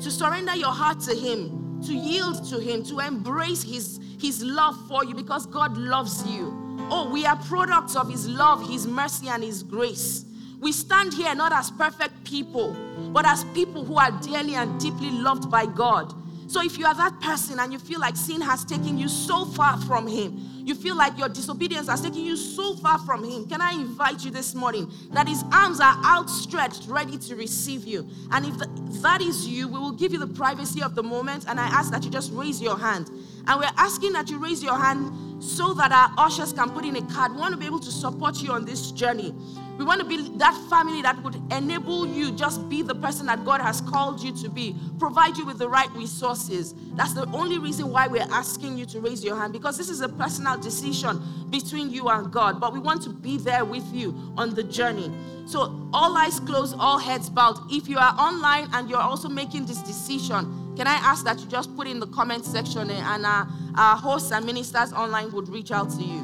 to 0.00 0.10
surrender 0.10 0.54
your 0.54 0.70
heart 0.70 1.00
to 1.00 1.14
him, 1.14 1.80
to 1.86 1.92
yield 1.92 2.44
to 2.50 2.60
him, 2.60 2.84
to 2.84 3.00
embrace 3.00 3.62
his 3.62 3.98
his 4.24 4.42
love 4.42 4.74
for 4.88 5.04
you 5.04 5.14
because 5.14 5.44
God 5.44 5.76
loves 5.76 6.26
you. 6.26 6.64
Oh, 6.90 7.10
we 7.12 7.26
are 7.26 7.36
products 7.36 7.94
of 7.94 8.10
His 8.10 8.26
love, 8.26 8.66
His 8.68 8.86
mercy, 8.86 9.28
and 9.28 9.42
His 9.42 9.62
grace. 9.62 10.24
We 10.60 10.72
stand 10.72 11.12
here 11.12 11.34
not 11.34 11.52
as 11.52 11.70
perfect 11.70 12.24
people, 12.24 12.74
but 13.12 13.26
as 13.26 13.44
people 13.52 13.84
who 13.84 13.98
are 13.98 14.10
dearly 14.22 14.54
and 14.54 14.80
deeply 14.80 15.10
loved 15.10 15.50
by 15.50 15.66
God. 15.66 16.14
So 16.50 16.62
if 16.62 16.78
you 16.78 16.86
are 16.86 16.94
that 16.94 17.20
person 17.20 17.58
and 17.58 17.72
you 17.72 17.78
feel 17.78 18.00
like 18.00 18.16
sin 18.16 18.40
has 18.40 18.64
taken 18.64 18.96
you 18.96 19.08
so 19.08 19.44
far 19.44 19.78
from 19.82 20.06
Him, 20.06 20.53
you 20.64 20.74
feel 20.74 20.96
like 20.96 21.18
your 21.18 21.29
disobedience 21.29 21.88
has 21.88 22.00
taken 22.00 22.20
you 22.20 22.37
so 22.37 22.77
far 22.77 22.98
from 23.00 23.22
Him, 23.22 23.46
can 23.46 23.61
I 23.61 23.72
invite 23.72 24.24
you 24.24 24.31
this 24.31 24.55
morning 24.55 24.90
that 25.12 25.29
His 25.29 25.44
arms 25.53 25.81
are 25.81 25.96
outstretched, 26.05 26.87
ready 26.88 27.18
to 27.18 27.37
receive 27.37 27.85
you? 27.85 28.09
And 28.31 28.46
if 28.46 29.03
that 29.03 29.20
is 29.20 29.46
you, 29.46 29.68
we 29.68 29.79
will 29.79 29.92
give 29.92 30.12
you 30.12 30.18
the 30.18 30.27
privacy 30.27 30.83
of 30.83 30.94
the 30.94 31.03
moment. 31.03 31.44
And 31.48 31.61
I 31.61 31.66
ask 31.66 31.90
that 31.92 32.05
you 32.05 32.11
just 32.11 32.33
raise 32.33 32.62
your 32.62 32.79
hand. 32.79 33.11
And 33.46 33.61
we're 33.61 33.70
asking 33.77 34.12
that 34.14 34.31
you 34.31 34.38
raise 34.38 34.62
your 34.62 34.79
hand 34.79 35.42
so 35.42 35.74
that 35.74 35.92
our 35.92 36.27
ushers 36.27 36.53
can 36.53 36.70
put 36.70 36.85
in 36.85 36.96
a 36.96 37.03
card. 37.12 37.33
We 37.33 37.38
want 37.38 37.53
to 37.53 37.59
be 37.59 37.66
able 37.66 37.81
to 37.81 37.90
support 37.90 38.42
you 38.42 38.53
on 38.53 38.64
this 38.64 38.90
journey. 38.90 39.35
We 39.76 39.84
want 39.84 40.00
to 40.00 40.06
be 40.06 40.28
that 40.38 40.54
family 40.70 41.02
that 41.02 41.20
would 41.24 41.34
enable 41.52 42.06
you 42.06 42.30
just 42.30 42.68
be 42.68 42.82
the 42.82 42.94
person 42.94 43.26
that 43.26 43.44
God 43.44 43.60
has 43.60 43.80
called 43.80 44.22
you 44.22 44.32
to 44.37 44.48
be, 44.48 44.76
provide 45.00 45.37
you 45.37 45.44
with 45.44 45.58
the 45.58 45.68
right 45.68 45.90
resources. 45.92 46.74
That's 46.94 47.12
the 47.12 47.26
only 47.32 47.58
reason 47.58 47.90
why 47.90 48.06
we're 48.06 48.26
asking 48.30 48.78
you 48.78 48.87
to 48.87 49.00
raise 49.00 49.24
your 49.24 49.37
hand 49.37 49.52
because 49.52 49.76
this 49.76 49.88
is 49.88 50.00
a 50.00 50.08
personal 50.08 50.56
decision 50.58 51.20
between 51.50 51.90
you 51.90 52.08
and 52.08 52.30
God. 52.32 52.60
But 52.60 52.72
we 52.72 52.78
want 52.78 53.02
to 53.02 53.10
be 53.10 53.37
there 53.37 53.64
with 53.64 53.84
you 53.92 54.14
on 54.37 54.54
the 54.54 54.62
journey. 54.62 55.10
So, 55.46 55.88
all 55.92 56.16
eyes 56.16 56.38
closed, 56.40 56.76
all 56.78 56.98
heads 56.98 57.28
bowed. 57.28 57.58
If 57.70 57.88
you 57.88 57.98
are 57.98 58.14
online 58.16 58.68
and 58.72 58.88
you're 58.88 58.98
also 59.00 59.28
making 59.28 59.66
this 59.66 59.78
decision, 59.78 60.72
can 60.76 60.87
I 60.87 60.94
ask 60.94 61.24
that 61.24 61.40
you 61.40 61.46
just 61.46 61.74
put 61.76 61.88
in 61.88 61.98
the 61.98 62.06
comment 62.06 62.44
section 62.44 62.90
eh, 62.90 63.02
and 63.04 63.26
our, 63.26 63.48
our 63.76 63.96
hosts 63.96 64.30
and 64.30 64.46
ministers 64.46 64.92
online 64.92 65.32
would 65.32 65.48
reach 65.48 65.72
out 65.72 65.90
to 65.90 66.02
you? 66.02 66.20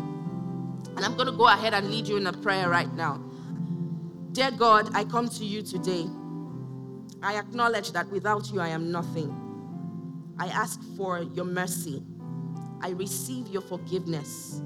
And 0.96 1.04
I'm 1.04 1.14
going 1.14 1.26
to 1.26 1.36
go 1.36 1.48
ahead 1.48 1.74
and 1.74 1.90
lead 1.90 2.08
you 2.08 2.16
in 2.16 2.26
a 2.26 2.32
prayer 2.32 2.68
right 2.68 2.92
now. 2.94 3.20
Dear 4.32 4.52
God, 4.52 4.90
I 4.94 5.02
come 5.04 5.28
to 5.28 5.44
you 5.44 5.60
today. 5.60 6.06
I 7.20 7.36
acknowledge 7.36 7.90
that 7.92 8.08
without 8.10 8.52
you, 8.52 8.60
I 8.60 8.68
am 8.68 8.92
nothing. 8.92 9.34
I 10.38 10.46
ask 10.46 10.80
for 10.96 11.22
your 11.34 11.44
mercy. 11.44 12.02
I 12.80 12.90
receive 12.90 13.48
your 13.48 13.62
forgiveness. 13.62 14.62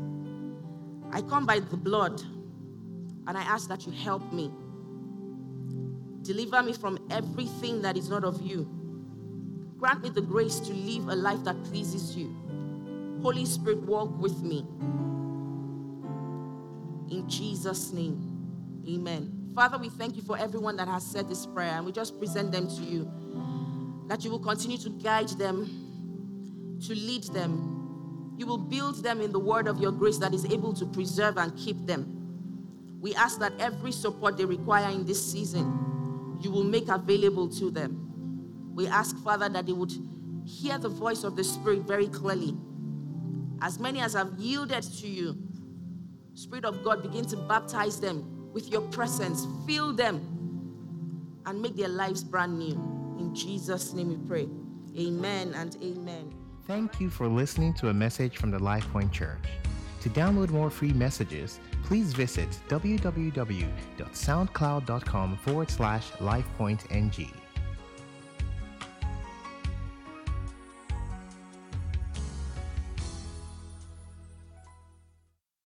I 1.11 1.23
come 1.23 1.47
by 1.47 1.61
the 1.61 1.79
blood 1.79 2.21
and 3.27 3.39
I 3.39 3.43
ask 3.43 3.69
that 3.71 3.87
you 3.87 3.93
help 3.93 4.31
me. 4.35 4.51
Deliver 6.23 6.63
me 6.63 6.75
from 6.75 6.99
everything 7.11 7.81
that 7.83 7.97
is 7.97 8.11
not 8.11 8.23
of 8.23 8.43
you. 8.43 8.69
Grant 9.79 10.03
me 10.03 10.11
the 10.11 10.21
grace 10.21 10.61
to 10.61 10.75
live 10.75 11.09
a 11.09 11.15
life 11.17 11.43
that 11.45 11.63
pleases 11.65 12.15
you. 12.15 12.35
Holy 13.23 13.47
Spirit, 13.47 13.83
walk 13.85 14.11
with 14.19 14.43
me. 14.43 14.67
In 17.11 17.25
Jesus' 17.29 17.93
name, 17.93 18.21
amen. 18.87 19.44
Father, 19.55 19.79
we 19.79 19.89
thank 19.89 20.17
you 20.17 20.23
for 20.23 20.37
everyone 20.37 20.77
that 20.77 20.89
has 20.89 21.07
said 21.07 21.29
this 21.29 21.47
prayer, 21.47 21.75
and 21.77 21.87
we 21.87 21.93
just 21.93 22.19
present 22.19 22.51
them 22.51 22.67
to 22.67 22.83
you. 22.83 23.09
That 24.09 24.25
you 24.25 24.31
will 24.31 24.41
continue 24.41 24.79
to 24.79 24.91
guide 24.91 25.29
them, 25.29 26.81
to 26.85 26.95
lead 26.95 27.23
them. 27.25 28.35
You 28.37 28.47
will 28.47 28.59
build 28.59 29.05
them 29.05 29.21
in 29.21 29.31
the 29.31 29.39
word 29.39 29.69
of 29.69 29.79
your 29.79 29.93
grace 29.93 30.19
that 30.19 30.35
is 30.35 30.45
able 30.47 30.73
to 30.75 30.85
preserve 30.87 31.37
and 31.37 31.57
keep 31.57 31.87
them. 31.87 32.99
We 33.01 33.15
ask 33.15 33.39
that 33.39 33.53
every 33.61 33.93
support 33.93 34.37
they 34.37 34.45
require 34.45 34.91
in 34.91 35.07
this 35.07 35.25
season, 35.33 36.39
you 36.41 36.51
will 36.51 36.65
make 36.65 36.89
available 36.89 37.49
to 37.51 37.71
them. 37.71 38.73
We 38.75 38.89
ask, 38.89 39.17
Father, 39.23 39.49
that 39.49 39.67
they 39.67 39.73
would 39.73 39.93
hear 40.45 40.79
the 40.79 40.89
voice 40.89 41.23
of 41.23 41.37
the 41.37 41.45
Spirit 41.45 41.83
very 41.83 42.09
clearly. 42.09 42.57
As 43.63 43.79
many 43.79 44.01
as 44.01 44.15
have 44.15 44.33
yielded 44.37 44.83
to 44.83 45.07
you, 45.07 45.37
Spirit 46.35 46.65
of 46.65 46.83
God, 46.83 47.03
begin 47.03 47.25
to 47.27 47.37
baptize 47.37 48.01
them 48.01 48.34
with 48.55 48.71
your 48.71 48.81
presence. 48.81 49.47
Fill 49.67 49.93
them 49.93 50.23
and 51.45 51.61
make 51.61 51.77
their 51.77 51.89
lives 51.89 52.25
brand 52.25 52.59
new. 52.59 52.73
In 53.19 53.35
Jesus' 53.35 53.93
name 53.93 54.09
we 54.09 54.17
pray. 54.27 54.49
Amen 54.99 55.53
and 55.55 55.77
amen. 55.83 56.33
Thank 56.67 56.99
you 57.01 57.11
for 57.11 57.29
listening 57.29 57.75
to 57.75 57.91
a 57.91 57.95
message 57.95 58.39
from 58.39 58.51
the 58.51 58.59
LifePoint 58.59 59.13
Church. 59.13 59.45
To 60.01 60.09
download 60.11 60.51
more 60.51 60.71
free 60.71 60.93
messages, 60.93 61.61
please 61.83 62.15
visit 62.15 62.49
www.soundcloud.com 62.69 65.37
forward 65.39 65.71
slash 65.71 66.11
LifePointNG. 66.13 67.44